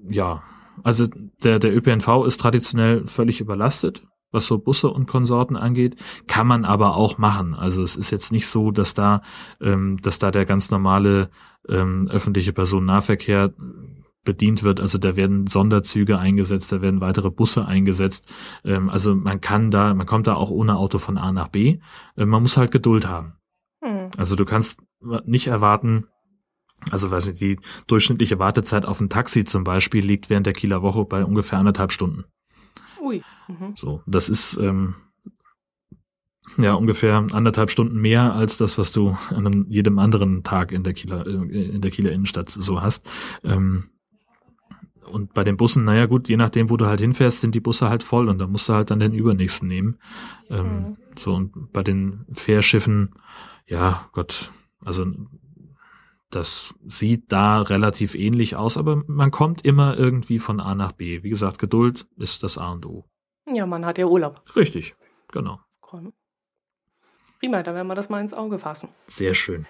[0.09, 0.43] ja,
[0.83, 1.07] also
[1.45, 5.97] der der ÖPNV ist traditionell völlig überlastet, was so Busse und Konsorten angeht,
[6.27, 7.55] kann man aber auch machen.
[7.55, 9.21] Also es ist jetzt nicht so, dass da
[9.61, 11.29] ähm, dass da der ganz normale
[11.69, 13.53] ähm, öffentliche Personennahverkehr
[14.25, 14.81] bedient wird.
[14.81, 18.33] Also da werden Sonderzüge eingesetzt, da werden weitere Busse eingesetzt.
[18.65, 21.79] Ähm, also man kann da, man kommt da auch ohne Auto von A nach B.
[22.17, 23.35] Ähm, man muss halt Geduld haben.
[23.83, 24.11] Hm.
[24.17, 24.81] Also du kannst
[25.25, 26.07] nicht erwarten,
[26.91, 30.83] also weiß nicht, die durchschnittliche Wartezeit auf ein Taxi zum Beispiel liegt während der Kieler
[30.83, 32.25] Woche bei ungefähr anderthalb Stunden.
[33.01, 33.23] Ui.
[33.49, 33.75] Mhm.
[33.77, 34.95] So, das ist, ähm,
[36.59, 40.93] Ja, ungefähr anderthalb Stunden mehr als das, was du an jedem anderen Tag in der
[40.93, 43.07] Kieler, äh, in der Kieler Innenstadt so hast.
[43.45, 43.85] Ähm,
[45.11, 47.89] und bei den Bussen, naja gut, je nachdem, wo du halt hinfährst, sind die Busse
[47.89, 49.99] halt voll und da musst du halt dann den übernächsten nehmen.
[50.51, 50.97] Ähm, mhm.
[51.17, 53.11] So, und bei den Fährschiffen,
[53.67, 54.51] ja, Gott,
[54.85, 55.07] also
[56.31, 61.23] das sieht da relativ ähnlich aus, aber man kommt immer irgendwie von A nach B.
[61.23, 63.05] Wie gesagt, Geduld ist das A und O.
[63.47, 64.43] Ja, man hat ja Urlaub.
[64.57, 64.95] Richtig,
[65.31, 65.61] genau.
[67.43, 68.89] Prima, da werden wir das mal ins Auge fassen.
[69.09, 69.67] Sehr schön.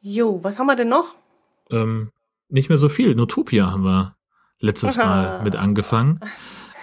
[0.00, 1.16] Jo, was haben wir denn noch?
[1.70, 2.12] Ähm,
[2.50, 3.14] nicht mehr so viel.
[3.14, 4.16] Notopia haben wir
[4.58, 6.20] letztes Mal mit angefangen.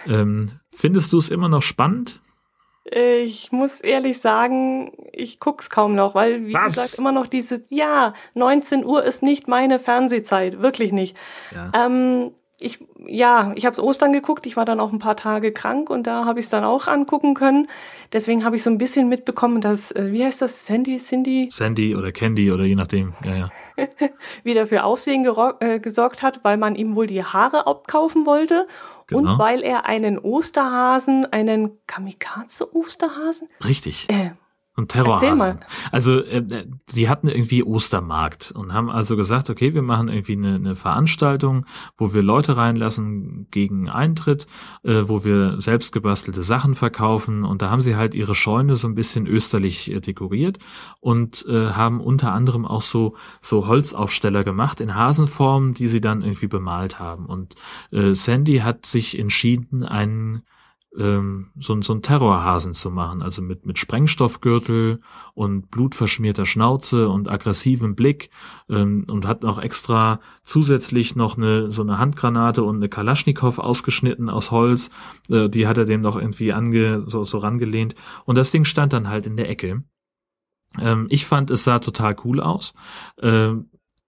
[0.07, 2.21] Ähm, findest du es immer noch spannend?
[2.89, 6.75] Ich muss ehrlich sagen, ich guck's kaum noch, weil, wie Was?
[6.75, 11.17] gesagt, immer noch diese, ja, 19 Uhr ist nicht meine Fernsehzeit, wirklich nicht.
[11.53, 11.71] Ja.
[11.73, 15.89] Ähm, ich, ja, ich habe Ostern geguckt, ich war dann auch ein paar Tage krank
[15.89, 17.67] und da habe ich es dann auch angucken können.
[18.13, 21.49] Deswegen habe ich so ein bisschen mitbekommen, dass, äh, wie heißt das, Sandy, Cindy?
[21.51, 23.49] Sandy oder Candy oder je nachdem, ja, ja.
[24.43, 25.27] wieder für Aufsehen
[25.59, 28.67] äh, gesorgt hat, weil man ihm wohl die Haare abkaufen wollte
[29.07, 29.33] genau.
[29.33, 33.47] und weil er einen Osterhasen, einen Kamikaze-Osterhasen?
[33.63, 34.09] Richtig.
[34.09, 34.31] Äh,
[34.77, 35.59] und Terrorhasen.
[35.91, 40.53] Also äh, die hatten irgendwie Ostermarkt und haben also gesagt, okay, wir machen irgendwie eine,
[40.55, 41.65] eine Veranstaltung,
[41.97, 44.45] wo wir Leute reinlassen gegen Eintritt,
[44.83, 47.43] äh, wo wir selbst gebastelte Sachen verkaufen.
[47.43, 50.59] Und da haben sie halt ihre Scheune so ein bisschen österlich äh, dekoriert
[50.99, 56.21] und äh, haben unter anderem auch so so Holzaufsteller gemacht in Hasenform, die sie dann
[56.21, 57.25] irgendwie bemalt haben.
[57.25, 57.55] Und
[57.91, 60.43] äh, Sandy hat sich entschieden, einen
[60.97, 65.01] ähm, so, so ein Terrorhasen zu machen, also mit, mit Sprengstoffgürtel
[65.33, 68.29] und blutverschmierter Schnauze und aggressivem Blick
[68.69, 74.29] ähm, und hat auch extra zusätzlich noch eine so eine Handgranate und eine Kalaschnikow ausgeschnitten
[74.29, 74.89] aus Holz,
[75.29, 77.95] äh, die hat er dem noch irgendwie ange, so, so rangelehnt
[78.25, 79.83] und das Ding stand dann halt in der Ecke.
[80.79, 82.73] Ähm, ich fand, es sah total cool aus.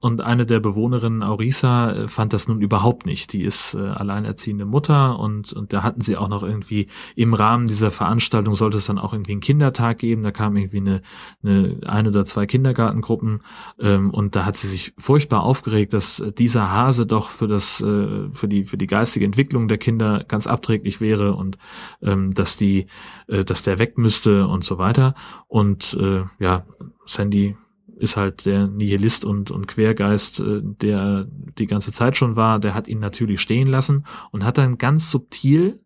[0.02, 3.34] Und eine der Bewohnerinnen, Aurisa, äh, fand das nun überhaupt nicht.
[3.34, 7.68] Die ist äh, alleinerziehende Mutter und, und da hatten sie auch noch irgendwie im Rahmen
[7.68, 10.24] dieser Veranstaltung sollte es dann auch irgendwie einen Kindertag geben.
[10.24, 11.02] Da kam irgendwie eine,
[11.43, 13.41] eine ein oder zwei Kindergartengruppen
[13.78, 18.30] ähm, und da hat sie sich furchtbar aufgeregt, dass dieser Hase doch für das, äh,
[18.30, 21.58] für die, für die geistige Entwicklung der Kinder ganz abträglich wäre und
[22.02, 22.86] ähm, dass die,
[23.28, 25.14] äh, dass der weg müsste und so weiter.
[25.47, 26.66] Und äh, ja,
[27.06, 27.58] Sandy
[28.00, 31.28] ist halt der Nihilist und, und Quergeist, äh, der
[31.58, 35.12] die ganze Zeit schon war, der hat ihn natürlich stehen lassen und hat dann ganz
[35.12, 35.82] subtil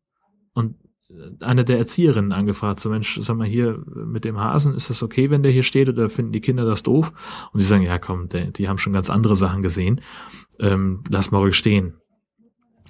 [0.53, 0.75] und
[1.09, 5.01] äh, eine der Erzieherinnen angefragt, so Mensch, sag mal hier mit dem Hasen, ist das
[5.03, 7.11] okay, wenn der hier steht oder finden die Kinder das doof?
[7.51, 9.99] Und die sagen, ja komm, der, die haben schon ganz andere Sachen gesehen,
[10.59, 11.95] ähm, lass mal ruhig stehen.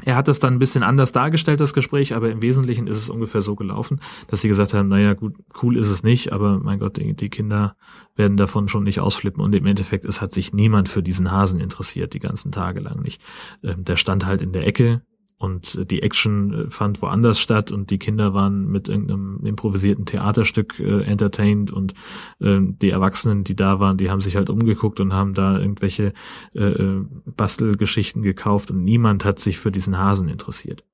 [0.06, 3.10] Er hat das dann ein bisschen anders dargestellt, das Gespräch, aber im Wesentlichen ist es
[3.10, 6.80] ungefähr so gelaufen, dass sie gesagt haben, naja, gut, cool ist es nicht, aber mein
[6.80, 7.76] Gott, die, die Kinder
[8.16, 11.60] werden davon schon nicht ausflippen und im Endeffekt, es hat sich niemand für diesen Hasen
[11.60, 13.22] interessiert, die ganzen Tage lang nicht.
[13.64, 15.02] Ähm, der stand halt in der Ecke,
[15.44, 20.80] und die Action äh, fand woanders statt und die Kinder waren mit irgendeinem improvisierten Theaterstück
[20.80, 21.94] äh, entertained und
[22.40, 26.14] äh, die Erwachsenen, die da waren, die haben sich halt umgeguckt und haben da irgendwelche
[26.56, 30.86] äh, äh Bastelgeschichten gekauft und niemand hat sich für diesen Hasen interessiert.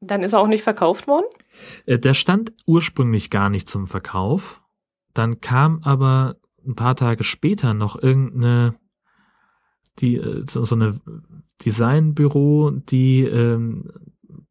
[0.00, 1.26] Dann ist er auch nicht verkauft worden?
[1.84, 4.62] Äh, der stand ursprünglich gar nicht zum Verkauf.
[5.12, 8.74] Dann kam aber ein paar Tage später noch irgendeine
[9.98, 11.00] die so eine
[11.64, 13.90] Designbüro, die ähm,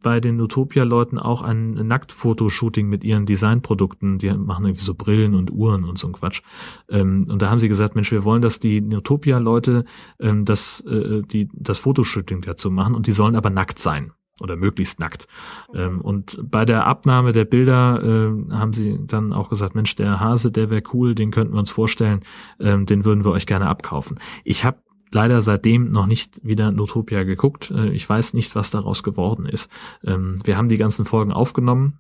[0.06, 5.52] bei den Utopia-Leuten auch ein Nacktfotoshooting mit ihren Designprodukten, die machen irgendwie so Brillen und
[5.52, 6.44] Uhren und so ein Quatsch.
[6.90, 9.84] Ähm, und da haben sie gesagt, Mensch, wir wollen, dass die Utopia-Leute
[10.20, 14.56] ähm, das, äh, die, das Fotoshooting dazu machen und die sollen aber nackt sein oder
[14.56, 15.28] möglichst nackt.
[15.74, 20.20] Ähm, und bei der Abnahme der Bilder äh, haben sie dann auch gesagt, Mensch, der
[20.20, 22.20] Hase, der wäre cool, den könnten wir uns vorstellen,
[22.60, 24.20] ähm, den würden wir euch gerne abkaufen.
[24.44, 24.78] Ich habe
[25.16, 27.72] leider seitdem noch nicht wieder Notopia geguckt.
[27.72, 29.72] Äh, ich weiß nicht, was daraus geworden ist.
[30.04, 32.00] Ähm, wir haben die ganzen Folgen aufgenommen.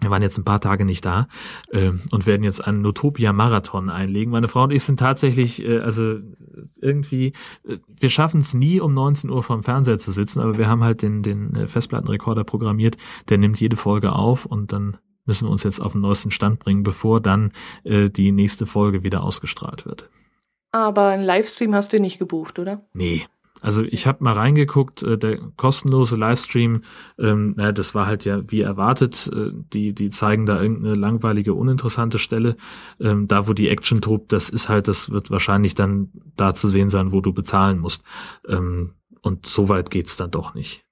[0.00, 1.28] Wir waren jetzt ein paar Tage nicht da
[1.70, 4.30] äh, und werden jetzt einen Notopia-Marathon einlegen.
[4.30, 6.18] Meine Frau und ich sind tatsächlich, äh, also
[6.80, 7.32] irgendwie,
[7.64, 10.82] äh, wir schaffen es nie, um 19 Uhr vorm Fernseher zu sitzen, aber wir haben
[10.82, 12.96] halt den, den äh, Festplattenrekorder programmiert,
[13.28, 14.96] der nimmt jede Folge auf und dann
[15.26, 17.52] müssen wir uns jetzt auf den neuesten Stand bringen, bevor dann
[17.84, 20.10] äh, die nächste Folge wieder ausgestrahlt wird.
[20.84, 22.82] Aber einen Livestream hast du nicht gebucht, oder?
[22.92, 23.26] Nee.
[23.62, 26.82] Also ich habe mal reingeguckt, äh, der kostenlose Livestream,
[27.18, 31.54] ähm, na, das war halt ja wie erwartet, äh, die, die zeigen da irgendeine langweilige,
[31.54, 32.56] uninteressante Stelle.
[33.00, 36.68] Ähm, da, wo die Action tobt, das ist halt, das wird wahrscheinlich dann da zu
[36.68, 38.04] sehen sein, wo du bezahlen musst.
[38.46, 40.84] Ähm, und so weit geht's dann doch nicht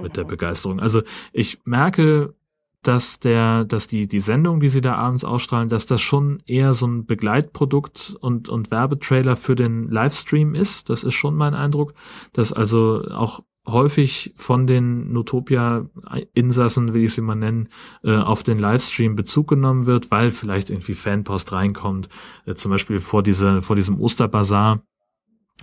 [0.00, 0.28] mit der mhm.
[0.28, 0.80] Begeisterung.
[0.80, 1.02] Also
[1.32, 2.34] ich merke,
[2.82, 6.74] dass der, dass die, die Sendung, die sie da abends ausstrahlen, dass das schon eher
[6.74, 10.88] so ein Begleitprodukt und, und Werbetrailer für den Livestream ist.
[10.88, 11.94] Das ist schon mein Eindruck,
[12.32, 17.68] dass also auch häufig von den Notopia-Insassen, wie ich sie mal nennen,
[18.02, 22.08] äh, auf den Livestream Bezug genommen wird, weil vielleicht irgendwie Fanpost reinkommt.
[22.46, 24.82] Äh, zum Beispiel vor, dieser, vor diesem Osterbazar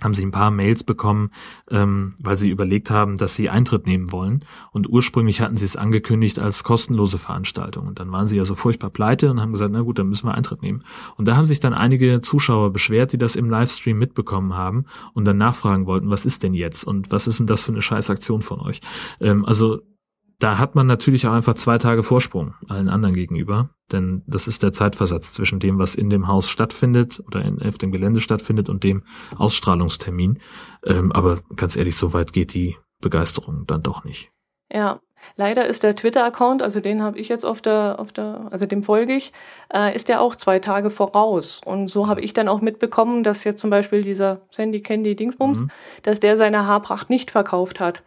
[0.02, 1.30] haben sie ein paar Mails bekommen,
[1.70, 4.44] ähm, weil sie überlegt haben, dass sie Eintritt nehmen wollen.
[4.72, 7.86] Und ursprünglich hatten sie es angekündigt als kostenlose Veranstaltung.
[7.86, 10.26] Und dann waren sie ja so furchtbar pleite und haben gesagt, na gut, dann müssen
[10.26, 10.84] wir Eintritt nehmen.
[11.16, 14.84] Und da haben sich dann einige Zuschauer beschwert, die das im Livestream mitbekommen haben
[15.14, 17.82] und dann nachfragen wollten, was ist denn jetzt und was ist denn das für eine
[17.82, 18.80] Scheißaktion von euch?
[19.20, 19.80] Ähm, also
[20.38, 24.62] da hat man natürlich auch einfach zwei Tage Vorsprung allen anderen gegenüber, denn das ist
[24.62, 28.68] der Zeitversatz zwischen dem, was in dem Haus stattfindet oder in, auf dem Gelände stattfindet
[28.68, 29.04] und dem
[29.36, 30.40] Ausstrahlungstermin.
[30.84, 34.30] Ähm, aber ganz ehrlich, so weit geht die Begeisterung dann doch nicht.
[34.70, 35.00] Ja,
[35.36, 38.82] leider ist der Twitter-Account, also den habe ich jetzt auf der, auf der, also dem
[38.82, 39.32] folge ich,
[39.72, 41.62] äh, ist der auch zwei Tage voraus.
[41.64, 45.60] Und so habe ich dann auch mitbekommen, dass jetzt zum Beispiel dieser Sandy Candy Dingsbums,
[45.60, 45.70] mhm.
[46.02, 48.02] dass der seine Haarpracht nicht verkauft hat.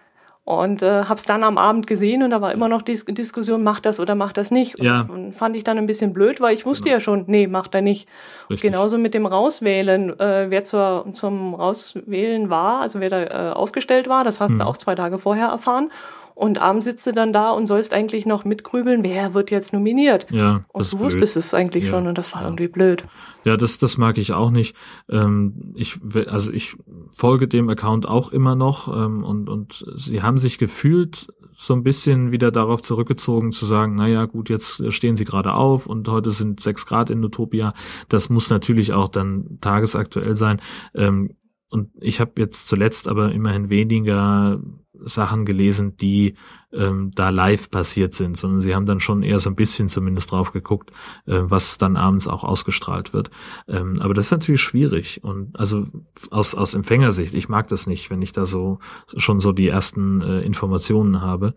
[0.50, 3.64] Und äh, habe es dann am Abend gesehen und da war immer noch die Diskussion,
[3.64, 4.80] macht das oder macht das nicht.
[4.82, 5.06] Ja.
[5.08, 6.96] Und fand ich dann ein bisschen blöd, weil ich wusste genau.
[6.96, 8.10] ja schon, nee, macht er nicht.
[8.50, 14.10] Genauso mit dem Rauswählen, äh, wer zur, zum Rauswählen war, also wer da äh, aufgestellt
[14.10, 14.58] war, das hast hm.
[14.58, 15.92] du auch zwei Tage vorher erfahren.
[16.40, 20.26] Und abends sitzt du dann da und sollst eigentlich noch mitgrübeln, wer wird jetzt nominiert.
[20.32, 21.90] Ja, und du wusstest es eigentlich ja.
[21.90, 22.48] schon und das war ja.
[22.48, 23.04] irgendwie blöd.
[23.44, 24.74] Ja, das, das mag ich auch nicht.
[25.10, 26.78] Ähm, ich, also ich
[27.12, 31.84] folge dem Account auch immer noch ähm, und, und sie haben sich gefühlt so ein
[31.84, 36.32] bisschen wieder darauf zurückgezogen zu sagen, naja, gut, jetzt stehen sie gerade auf und heute
[36.32, 37.74] sind sechs Grad in Utopia.
[38.08, 40.62] Das muss natürlich auch dann tagesaktuell sein.
[40.96, 41.36] Ähm,
[41.70, 44.62] und ich habe jetzt zuletzt aber immerhin weniger
[45.04, 46.36] Sachen gelesen, die
[46.72, 50.32] ähm, da live passiert sind, sondern sie haben dann schon eher so ein bisschen zumindest
[50.32, 50.92] drauf geguckt,
[51.26, 53.30] äh, was dann abends auch ausgestrahlt wird.
[53.68, 55.88] Ähm, aber das ist natürlich schwierig und also
[56.32, 58.80] aus aus Empfängersicht, ich mag das nicht, wenn ich da so
[59.18, 61.56] schon so die ersten äh, Informationen habe.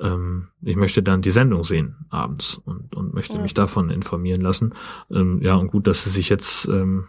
[0.00, 3.42] Ähm, ich möchte dann die Sendung sehen abends und und möchte ja.
[3.42, 4.74] mich davon informieren lassen.
[5.10, 7.08] Ähm, ja und gut, dass sie sich jetzt ähm,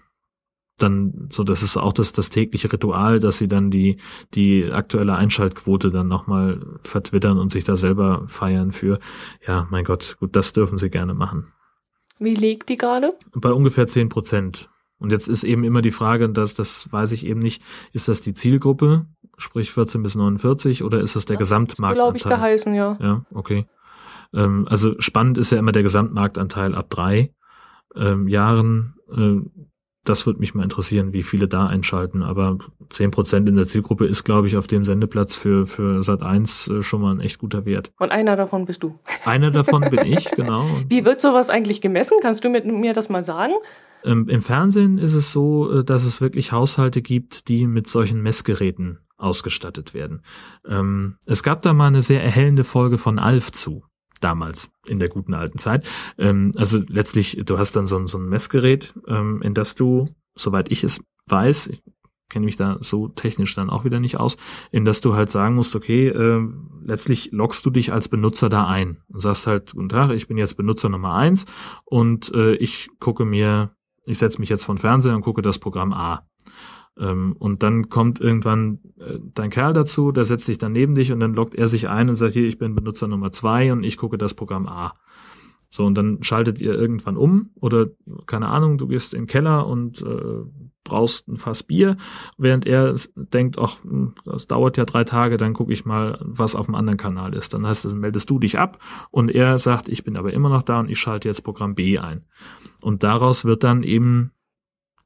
[0.78, 3.98] dann, so das ist auch das, das tägliche Ritual, dass sie dann die,
[4.34, 9.00] die aktuelle Einschaltquote dann nochmal vertwittern und sich da selber feiern für,
[9.46, 11.54] ja, mein Gott, gut, das dürfen sie gerne machen.
[12.20, 13.14] Wie liegt die gerade?
[13.34, 14.70] Bei ungefähr zehn Prozent.
[14.98, 17.62] Und jetzt ist eben immer die Frage, dass das weiß ich eben nicht,
[17.92, 19.06] ist das die Zielgruppe,
[19.38, 22.12] sprich 14 bis 49, oder ist das der ja, Gesamtmarktanteil?
[22.14, 22.98] Glaube ich geheißen, ja.
[23.02, 23.66] Ja, okay.
[24.34, 27.34] Ähm, also spannend ist ja immer der Gesamtmarktanteil ab drei
[27.96, 28.96] ähm, Jahren.
[29.14, 29.42] Äh,
[30.06, 32.24] das würde mich mal interessieren, wie viele da einschalten.
[32.24, 32.58] Aber
[32.90, 36.68] zehn Prozent in der Zielgruppe ist, glaube ich, auf dem Sendeplatz für, für Sat 1
[36.68, 37.92] äh, schon mal ein echt guter Wert.
[38.00, 38.98] Und einer davon bist du.
[39.26, 40.66] Einer davon bin ich, genau.
[40.88, 42.18] Wie wird sowas eigentlich gemessen?
[42.22, 43.54] Kannst du mit mir das mal sagen?
[44.04, 48.22] Ähm, Im Fernsehen ist es so, äh, dass es wirklich Haushalte gibt, die mit solchen
[48.22, 50.22] Messgeräten ausgestattet werden.
[50.68, 53.84] Ähm, es gab da mal eine sehr erhellende Folge von Alf zu
[54.26, 55.86] damals in der guten alten Zeit.
[56.18, 60.08] Ähm, also letztlich, du hast dann so, ein so ein Messgerät, ähm, in das du,
[60.34, 61.84] soweit ich es weiß, ich
[62.28, 64.38] kenne mich da so technisch dann auch wieder nicht aus,
[64.72, 66.42] in das du halt sagen musst, okay, äh,
[66.84, 70.38] letztlich loggst du dich als Benutzer da ein und sagst halt, guten Tag, ich bin
[70.38, 71.46] jetzt Benutzer Nummer eins
[71.84, 75.94] und äh, ich gucke mir, ich setze mich jetzt von Fernseher und gucke das Programm
[75.94, 76.28] A.
[76.98, 81.12] Ähm, und dann kommt irgendwann äh, dein Kerl dazu, der setzt sich dann neben dich
[81.12, 83.84] und dann loggt er sich ein und sagt, hier, ich bin Benutzer Nummer zwei und
[83.84, 84.94] ich gucke das Programm A.
[85.70, 87.88] So, und dann schaltet ihr irgendwann um oder
[88.28, 90.46] keine Ahnung, du gehst in den Keller und äh,
[90.86, 91.98] brauchst ein Fass Bier,
[92.38, 96.56] während er denkt, ach, hm, das dauert ja drei Tage, dann gucke ich mal, was
[96.56, 97.54] auf dem anderen Kanal ist.
[97.54, 98.78] Dann heißt es, meldest du dich ab
[99.12, 102.00] und er sagt, ich bin aber immer noch da und ich schalte jetzt Programm B
[102.00, 102.24] ein.
[102.82, 104.32] Und daraus wird dann eben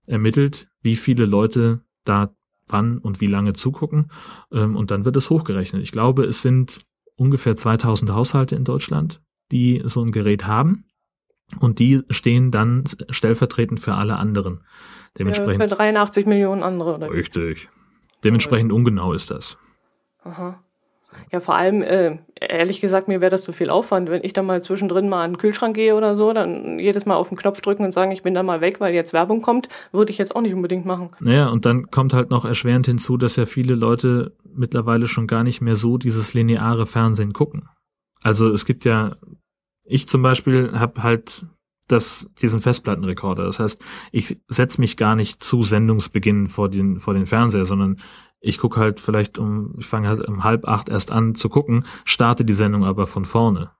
[0.05, 2.33] ermittelt, wie viele Leute da
[2.67, 4.11] wann und wie lange zugucken.
[4.51, 5.81] Ähm, und dann wird es hochgerechnet.
[5.81, 6.79] Ich glaube, es sind
[7.15, 9.21] ungefähr 2000 Haushalte in Deutschland,
[9.51, 10.85] die so ein Gerät haben.
[11.59, 14.61] Und die stehen dann stellvertretend für alle anderen.
[15.17, 15.61] Dementsprechend.
[15.61, 16.95] Ja, für 83 Millionen andere.
[16.95, 17.09] Oder?
[17.09, 17.69] Richtig.
[18.23, 19.57] Dementsprechend ungenau ist das.
[20.23, 20.63] Aha.
[21.31, 24.41] Ja, vor allem, äh, ehrlich gesagt, mir wäre das zu viel Aufwand, wenn ich da
[24.41, 27.61] mal zwischendrin mal an den Kühlschrank gehe oder so, dann jedes Mal auf den Knopf
[27.61, 30.35] drücken und sagen, ich bin da mal weg, weil jetzt Werbung kommt, würde ich jetzt
[30.35, 31.09] auch nicht unbedingt machen.
[31.19, 35.43] Naja, und dann kommt halt noch erschwerend hinzu, dass ja viele Leute mittlerweile schon gar
[35.43, 37.69] nicht mehr so dieses lineare Fernsehen gucken.
[38.21, 39.15] Also es gibt ja,
[39.85, 41.45] ich zum Beispiel habe halt
[41.87, 43.45] das, diesen Festplattenrekorder.
[43.45, 47.97] Das heißt, ich setze mich gar nicht zu Sendungsbeginn vor den, vor den Fernseher, sondern
[48.41, 51.85] ich gucke halt vielleicht um, ich fange halt um halb acht erst an zu gucken,
[52.05, 53.71] starte die Sendung aber von vorne.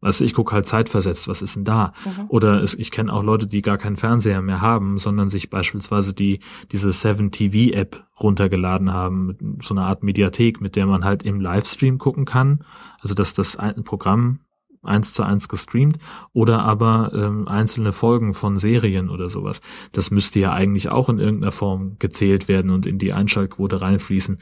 [0.00, 1.92] Du, ich gucke halt zeitversetzt, was ist denn da?
[2.04, 2.26] Mhm.
[2.28, 6.14] Oder es, ich kenne auch Leute, die gar keinen Fernseher mehr haben, sondern sich beispielsweise
[6.14, 6.38] die
[6.70, 11.24] diese 7 TV App runtergeladen haben, mit so einer Art Mediathek, mit der man halt
[11.24, 12.64] im Livestream gucken kann.
[13.00, 14.40] Also dass das ein Programm
[14.82, 15.98] eins zu eins gestreamt
[16.32, 19.60] oder aber ähm, einzelne Folgen von Serien oder sowas.
[19.92, 24.38] Das müsste ja eigentlich auch in irgendeiner Form gezählt werden und in die Einschaltquote reinfließen.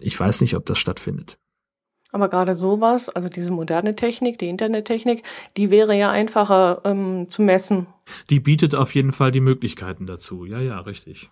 [0.00, 1.38] Ich weiß nicht, ob das stattfindet.
[2.12, 5.22] Aber gerade sowas, also diese moderne Technik, die Internettechnik,
[5.56, 7.86] die wäre ja einfacher ähm, zu messen.
[8.30, 10.46] Die bietet auf jeden Fall die Möglichkeiten dazu.
[10.46, 11.30] Ja, ja, richtig.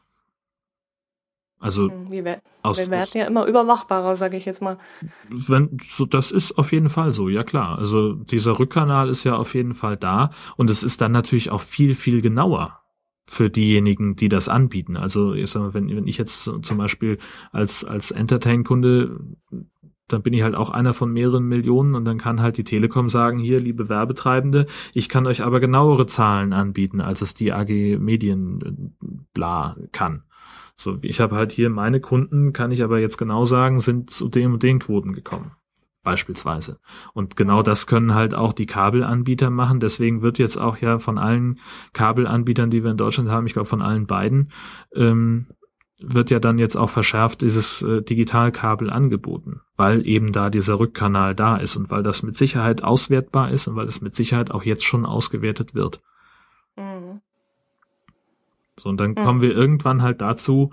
[1.59, 4.79] Also hm, wir, wir aus, werden ja immer überwachbarer, sage ich jetzt mal.
[5.31, 7.79] Wenn, so, das ist auf jeden Fall so, ja klar.
[7.79, 11.63] Also dieser Rückkanal ist ja auf jeden Fall da und es ist dann natürlich auch
[11.63, 12.81] viel, viel genauer
[13.27, 14.97] für diejenigen, die das anbieten.
[14.97, 17.19] Also ich sag mal, wenn, wenn ich jetzt zum Beispiel
[17.53, 19.19] als, als Entertain-Kunde
[20.09, 23.09] dann bin ich halt auch einer von mehreren Millionen und dann kann halt die Telekom
[23.09, 27.99] sagen, hier, liebe Werbetreibende, ich kann euch aber genauere Zahlen anbieten, als es die AG
[27.99, 28.61] Medien
[29.03, 30.25] äh, bla kann.
[30.77, 34.29] So, ich habe halt hier meine Kunden, kann ich aber jetzt genau sagen, sind zu
[34.29, 35.53] dem und den Quoten gekommen.
[36.03, 36.79] Beispielsweise.
[37.15, 39.81] Und genau das können halt auch die Kabelanbieter machen.
[39.81, 41.59] Deswegen wird jetzt auch ja von allen
[41.95, 44.51] Kabelanbietern, die wir in Deutschland haben, ich glaube von allen beiden,
[44.95, 45.47] ähm,
[45.99, 51.35] wird ja dann jetzt auch verschärft dieses äh, Digitalkabel angeboten, weil eben da dieser Rückkanal
[51.35, 54.65] da ist und weil das mit Sicherheit auswertbar ist und weil das mit Sicherheit auch
[54.65, 56.03] jetzt schon ausgewertet wird.
[58.85, 59.15] So, und dann mhm.
[59.15, 60.69] kommen wir irgendwann halt dazu,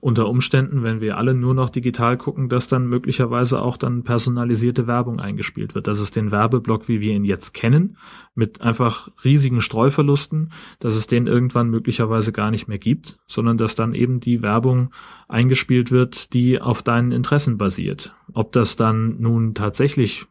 [0.00, 4.86] unter Umständen, wenn wir alle nur noch digital gucken, dass dann möglicherweise auch dann personalisierte
[4.86, 5.88] Werbung eingespielt wird.
[5.88, 7.96] Dass es den Werbeblock, wie wir ihn jetzt kennen,
[8.36, 13.74] mit einfach riesigen Streuverlusten, dass es den irgendwann möglicherweise gar nicht mehr gibt, sondern dass
[13.74, 14.90] dann eben die Werbung
[15.26, 18.14] eingespielt wird, die auf deinen Interessen basiert.
[18.32, 20.26] Ob das dann nun tatsächlich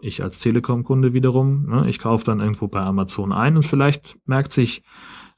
[0.00, 4.52] ich als Telekom-Kunde wiederum, ne, ich kaufe dann irgendwo bei Amazon ein und vielleicht merkt
[4.52, 4.82] sich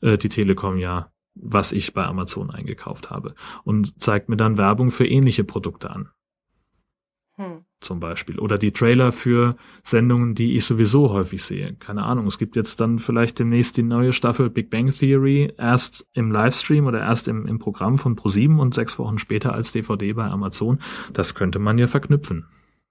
[0.00, 3.34] äh, die Telekom ja, was ich bei Amazon eingekauft habe
[3.64, 6.08] und zeigt mir dann Werbung für ähnliche Produkte an.
[7.36, 7.64] Hm.
[7.80, 8.38] Zum Beispiel.
[8.38, 11.74] Oder die Trailer für Sendungen, die ich sowieso häufig sehe.
[11.74, 12.26] Keine Ahnung.
[12.26, 16.86] Es gibt jetzt dann vielleicht demnächst die neue Staffel Big Bang Theory erst im Livestream
[16.86, 20.78] oder erst im, im Programm von ProSieben und sechs Wochen später als DVD bei Amazon.
[21.12, 22.46] Das könnte man ja verknüpfen.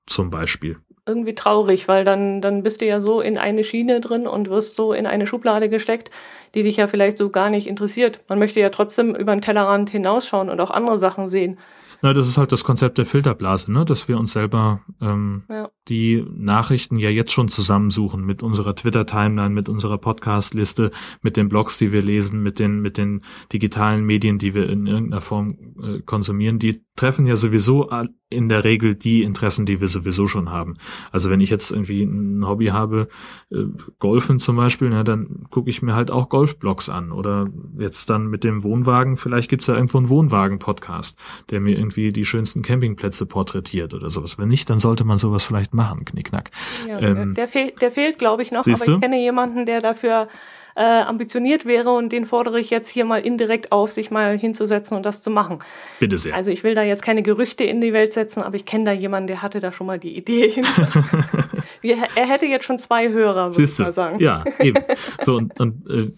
[0.05, 4.27] Zum Beispiel irgendwie traurig, weil dann, dann bist du ja so in eine Schiene drin
[4.27, 6.09] und wirst so in eine Schublade gesteckt,
[6.55, 8.21] die dich ja vielleicht so gar nicht interessiert.
[8.27, 11.59] Man möchte ja trotzdem über den Tellerrand hinausschauen und auch andere Sachen sehen.
[12.01, 13.85] Na, das ist halt das Konzept der Filterblase, ne?
[13.85, 15.69] dass wir uns selber ähm, ja.
[15.87, 20.91] die Nachrichten ja jetzt schon zusammensuchen mit unserer Twitter-Timeline, mit unserer Podcast-Liste,
[21.21, 23.21] mit den Blogs, die wir lesen, mit den, mit den
[23.51, 26.59] digitalen Medien, die wir in irgendeiner Form äh, konsumieren.
[26.59, 27.89] Die treffen ja sowieso
[28.29, 30.75] in der Regel die Interessen, die wir sowieso schon haben.
[31.11, 33.07] Also wenn ich jetzt irgendwie ein Hobby habe,
[33.51, 33.65] äh,
[33.99, 37.11] Golfen zum Beispiel, na, dann gucke ich mir halt auch Golfblogs an.
[37.11, 41.19] Oder jetzt dann mit dem Wohnwagen, vielleicht gibt's ja irgendwo einen Wohnwagen-Podcast,
[41.49, 44.37] der mir irgendwie die schönsten Campingplätze porträtiert oder sowas.
[44.37, 46.51] Wenn nicht, dann sollte man sowas vielleicht machen, knickknack.
[46.87, 50.27] Ja, ähm, der, fehlt, der fehlt, glaube ich, noch, aber ich kenne jemanden, der dafür
[50.75, 54.97] äh, ambitioniert wäre und den fordere ich jetzt hier mal indirekt auf, sich mal hinzusetzen
[54.97, 55.59] und das zu machen.
[55.99, 56.35] Bitte sehr.
[56.35, 58.91] Also ich will da jetzt keine Gerüchte in die Welt setzen, aber ich kenne da
[58.91, 60.53] jemanden, der hatte da schon mal die Idee.
[61.81, 64.19] er hätte jetzt schon zwei Hörer, würde ich mal sagen.
[64.19, 64.83] Ja, eben.
[65.23, 66.11] So und, und äh,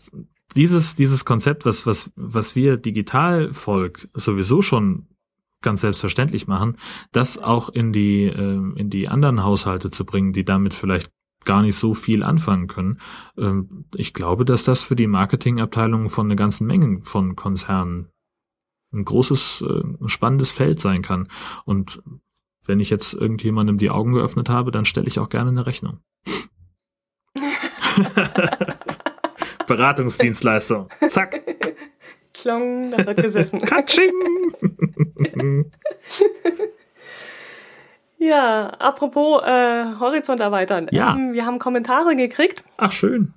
[0.56, 5.08] dieses, dieses Konzept, was, was, was wir Digitalvolk sowieso schon
[5.68, 6.78] ganz selbstverständlich machen,
[7.12, 11.12] das auch in die, äh, in die anderen Haushalte zu bringen, die damit vielleicht
[11.44, 13.02] gar nicht so viel anfangen können.
[13.38, 18.08] Ähm, ich glaube, dass das für die Marketingabteilung von einer ganzen Menge von Konzernen
[18.94, 21.28] ein großes, äh, spannendes Feld sein kann.
[21.66, 22.02] Und
[22.66, 26.00] wenn ich jetzt irgendjemandem die Augen geöffnet habe, dann stelle ich auch gerne eine Rechnung.
[29.68, 30.88] Beratungsdienstleistung.
[31.10, 31.44] Zack.
[32.42, 33.60] Klong, da wird gesessen.
[33.62, 34.12] Katsching!
[38.20, 40.88] Ja, apropos äh, Horizont erweitern.
[40.92, 41.16] Ja.
[41.16, 42.64] Ähm, wir haben Kommentare gekriegt.
[42.78, 43.34] Ach, schön.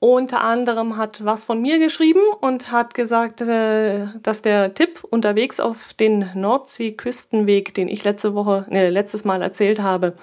[0.00, 5.60] Unter anderem hat was von mir geschrieben und hat gesagt, äh, dass der Tipp unterwegs
[5.60, 10.14] auf den Nordsee-Küstenweg, den ich letzte Woche, ne, letztes Mal erzählt habe,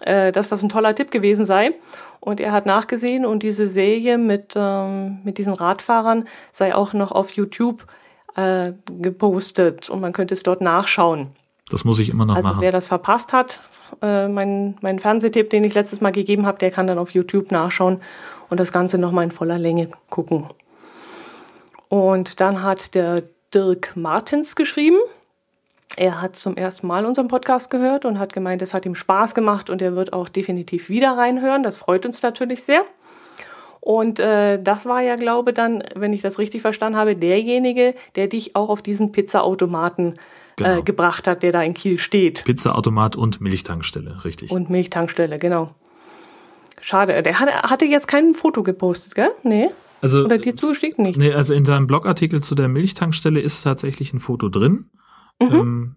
[0.00, 1.74] äh, dass das ein toller Tipp gewesen sei.
[2.24, 7.10] Und er hat nachgesehen und diese Serie mit, ähm, mit diesen Radfahrern sei auch noch
[7.10, 7.84] auf YouTube
[8.36, 11.32] äh, gepostet und man könnte es dort nachschauen.
[11.68, 12.58] Das muss ich immer noch also machen.
[12.58, 13.60] Also wer das verpasst hat,
[14.02, 17.50] äh, mein, mein Fernsehtipp, den ich letztes Mal gegeben habe, der kann dann auf YouTube
[17.50, 17.98] nachschauen
[18.50, 20.46] und das Ganze nochmal in voller Länge gucken.
[21.88, 24.98] Und dann hat der Dirk Martens geschrieben.
[25.96, 29.34] Er hat zum ersten Mal unseren Podcast gehört und hat gemeint, es hat ihm Spaß
[29.34, 31.62] gemacht und er wird auch definitiv wieder reinhören.
[31.62, 32.84] Das freut uns natürlich sehr.
[33.80, 37.94] Und äh, das war ja, glaube ich, dann, wenn ich das richtig verstanden habe, derjenige,
[38.14, 40.14] der dich auch auf diesen Pizzaautomaten
[40.56, 40.78] genau.
[40.78, 42.44] äh, gebracht hat, der da in Kiel steht.
[42.44, 44.50] Pizzaautomat und Milchtankstelle, richtig.
[44.52, 45.74] Und Milchtankstelle, genau.
[46.80, 49.30] Schade, der hatte, hatte jetzt kein Foto gepostet, gell?
[49.42, 49.70] Nee.
[50.00, 51.16] Also, Oder dir zugeschickt nicht?
[51.16, 54.86] Nee, also in seinem Blogartikel zu der Milchtankstelle ist tatsächlich ein Foto drin.
[55.40, 55.52] Mhm.
[55.52, 55.96] Ähm,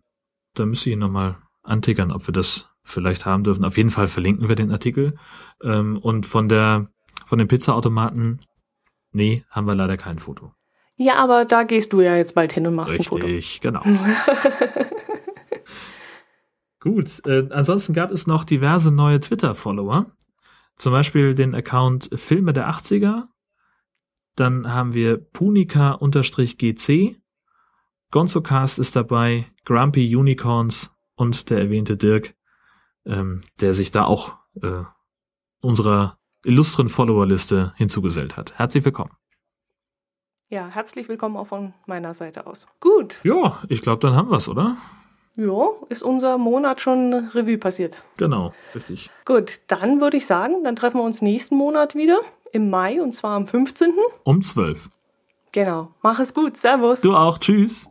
[0.54, 3.66] da müsste ich ihn nochmal antickern, ob wir das vielleicht haben dürfen.
[3.66, 5.16] Auf jeden Fall verlinken wir den Artikel.
[5.62, 6.90] Ähm, und von der,
[7.26, 8.40] von den Pizzaautomaten,
[9.12, 10.54] nee, haben wir leider kein Foto.
[10.98, 13.26] Ja, aber da gehst du ja jetzt bald hin und machst Richtig, ein Foto.
[13.26, 13.84] Richtig, genau.
[16.80, 20.06] Gut, äh, ansonsten gab es noch diverse neue Twitter-Follower.
[20.78, 23.24] Zum Beispiel den Account Filme der 80er.
[24.36, 25.98] Dann haben wir Punica-GC.
[28.16, 32.34] Gonzocast ist dabei, Grumpy Unicorns und der erwähnte Dirk,
[33.06, 34.84] ähm, der sich da auch äh,
[35.60, 38.58] unserer illustren Followerliste hinzugesellt hat.
[38.58, 39.12] Herzlich willkommen.
[40.48, 42.68] Ja, herzlich willkommen auch von meiner Seite aus.
[42.80, 43.20] Gut.
[43.26, 44.78] Ja, ich glaube, dann haben wir es, oder?
[45.36, 48.02] Ja, ist unser Monat schon Revue passiert.
[48.16, 49.10] Genau, richtig.
[49.26, 52.22] Gut, dann würde ich sagen, dann treffen wir uns nächsten Monat wieder
[52.54, 53.94] im Mai und zwar am 15.
[54.24, 54.90] Um 12.
[55.52, 55.92] Genau.
[56.02, 56.56] Mach es gut.
[56.56, 57.02] Servus.
[57.02, 57.40] Du auch.
[57.40, 57.90] Tschüss.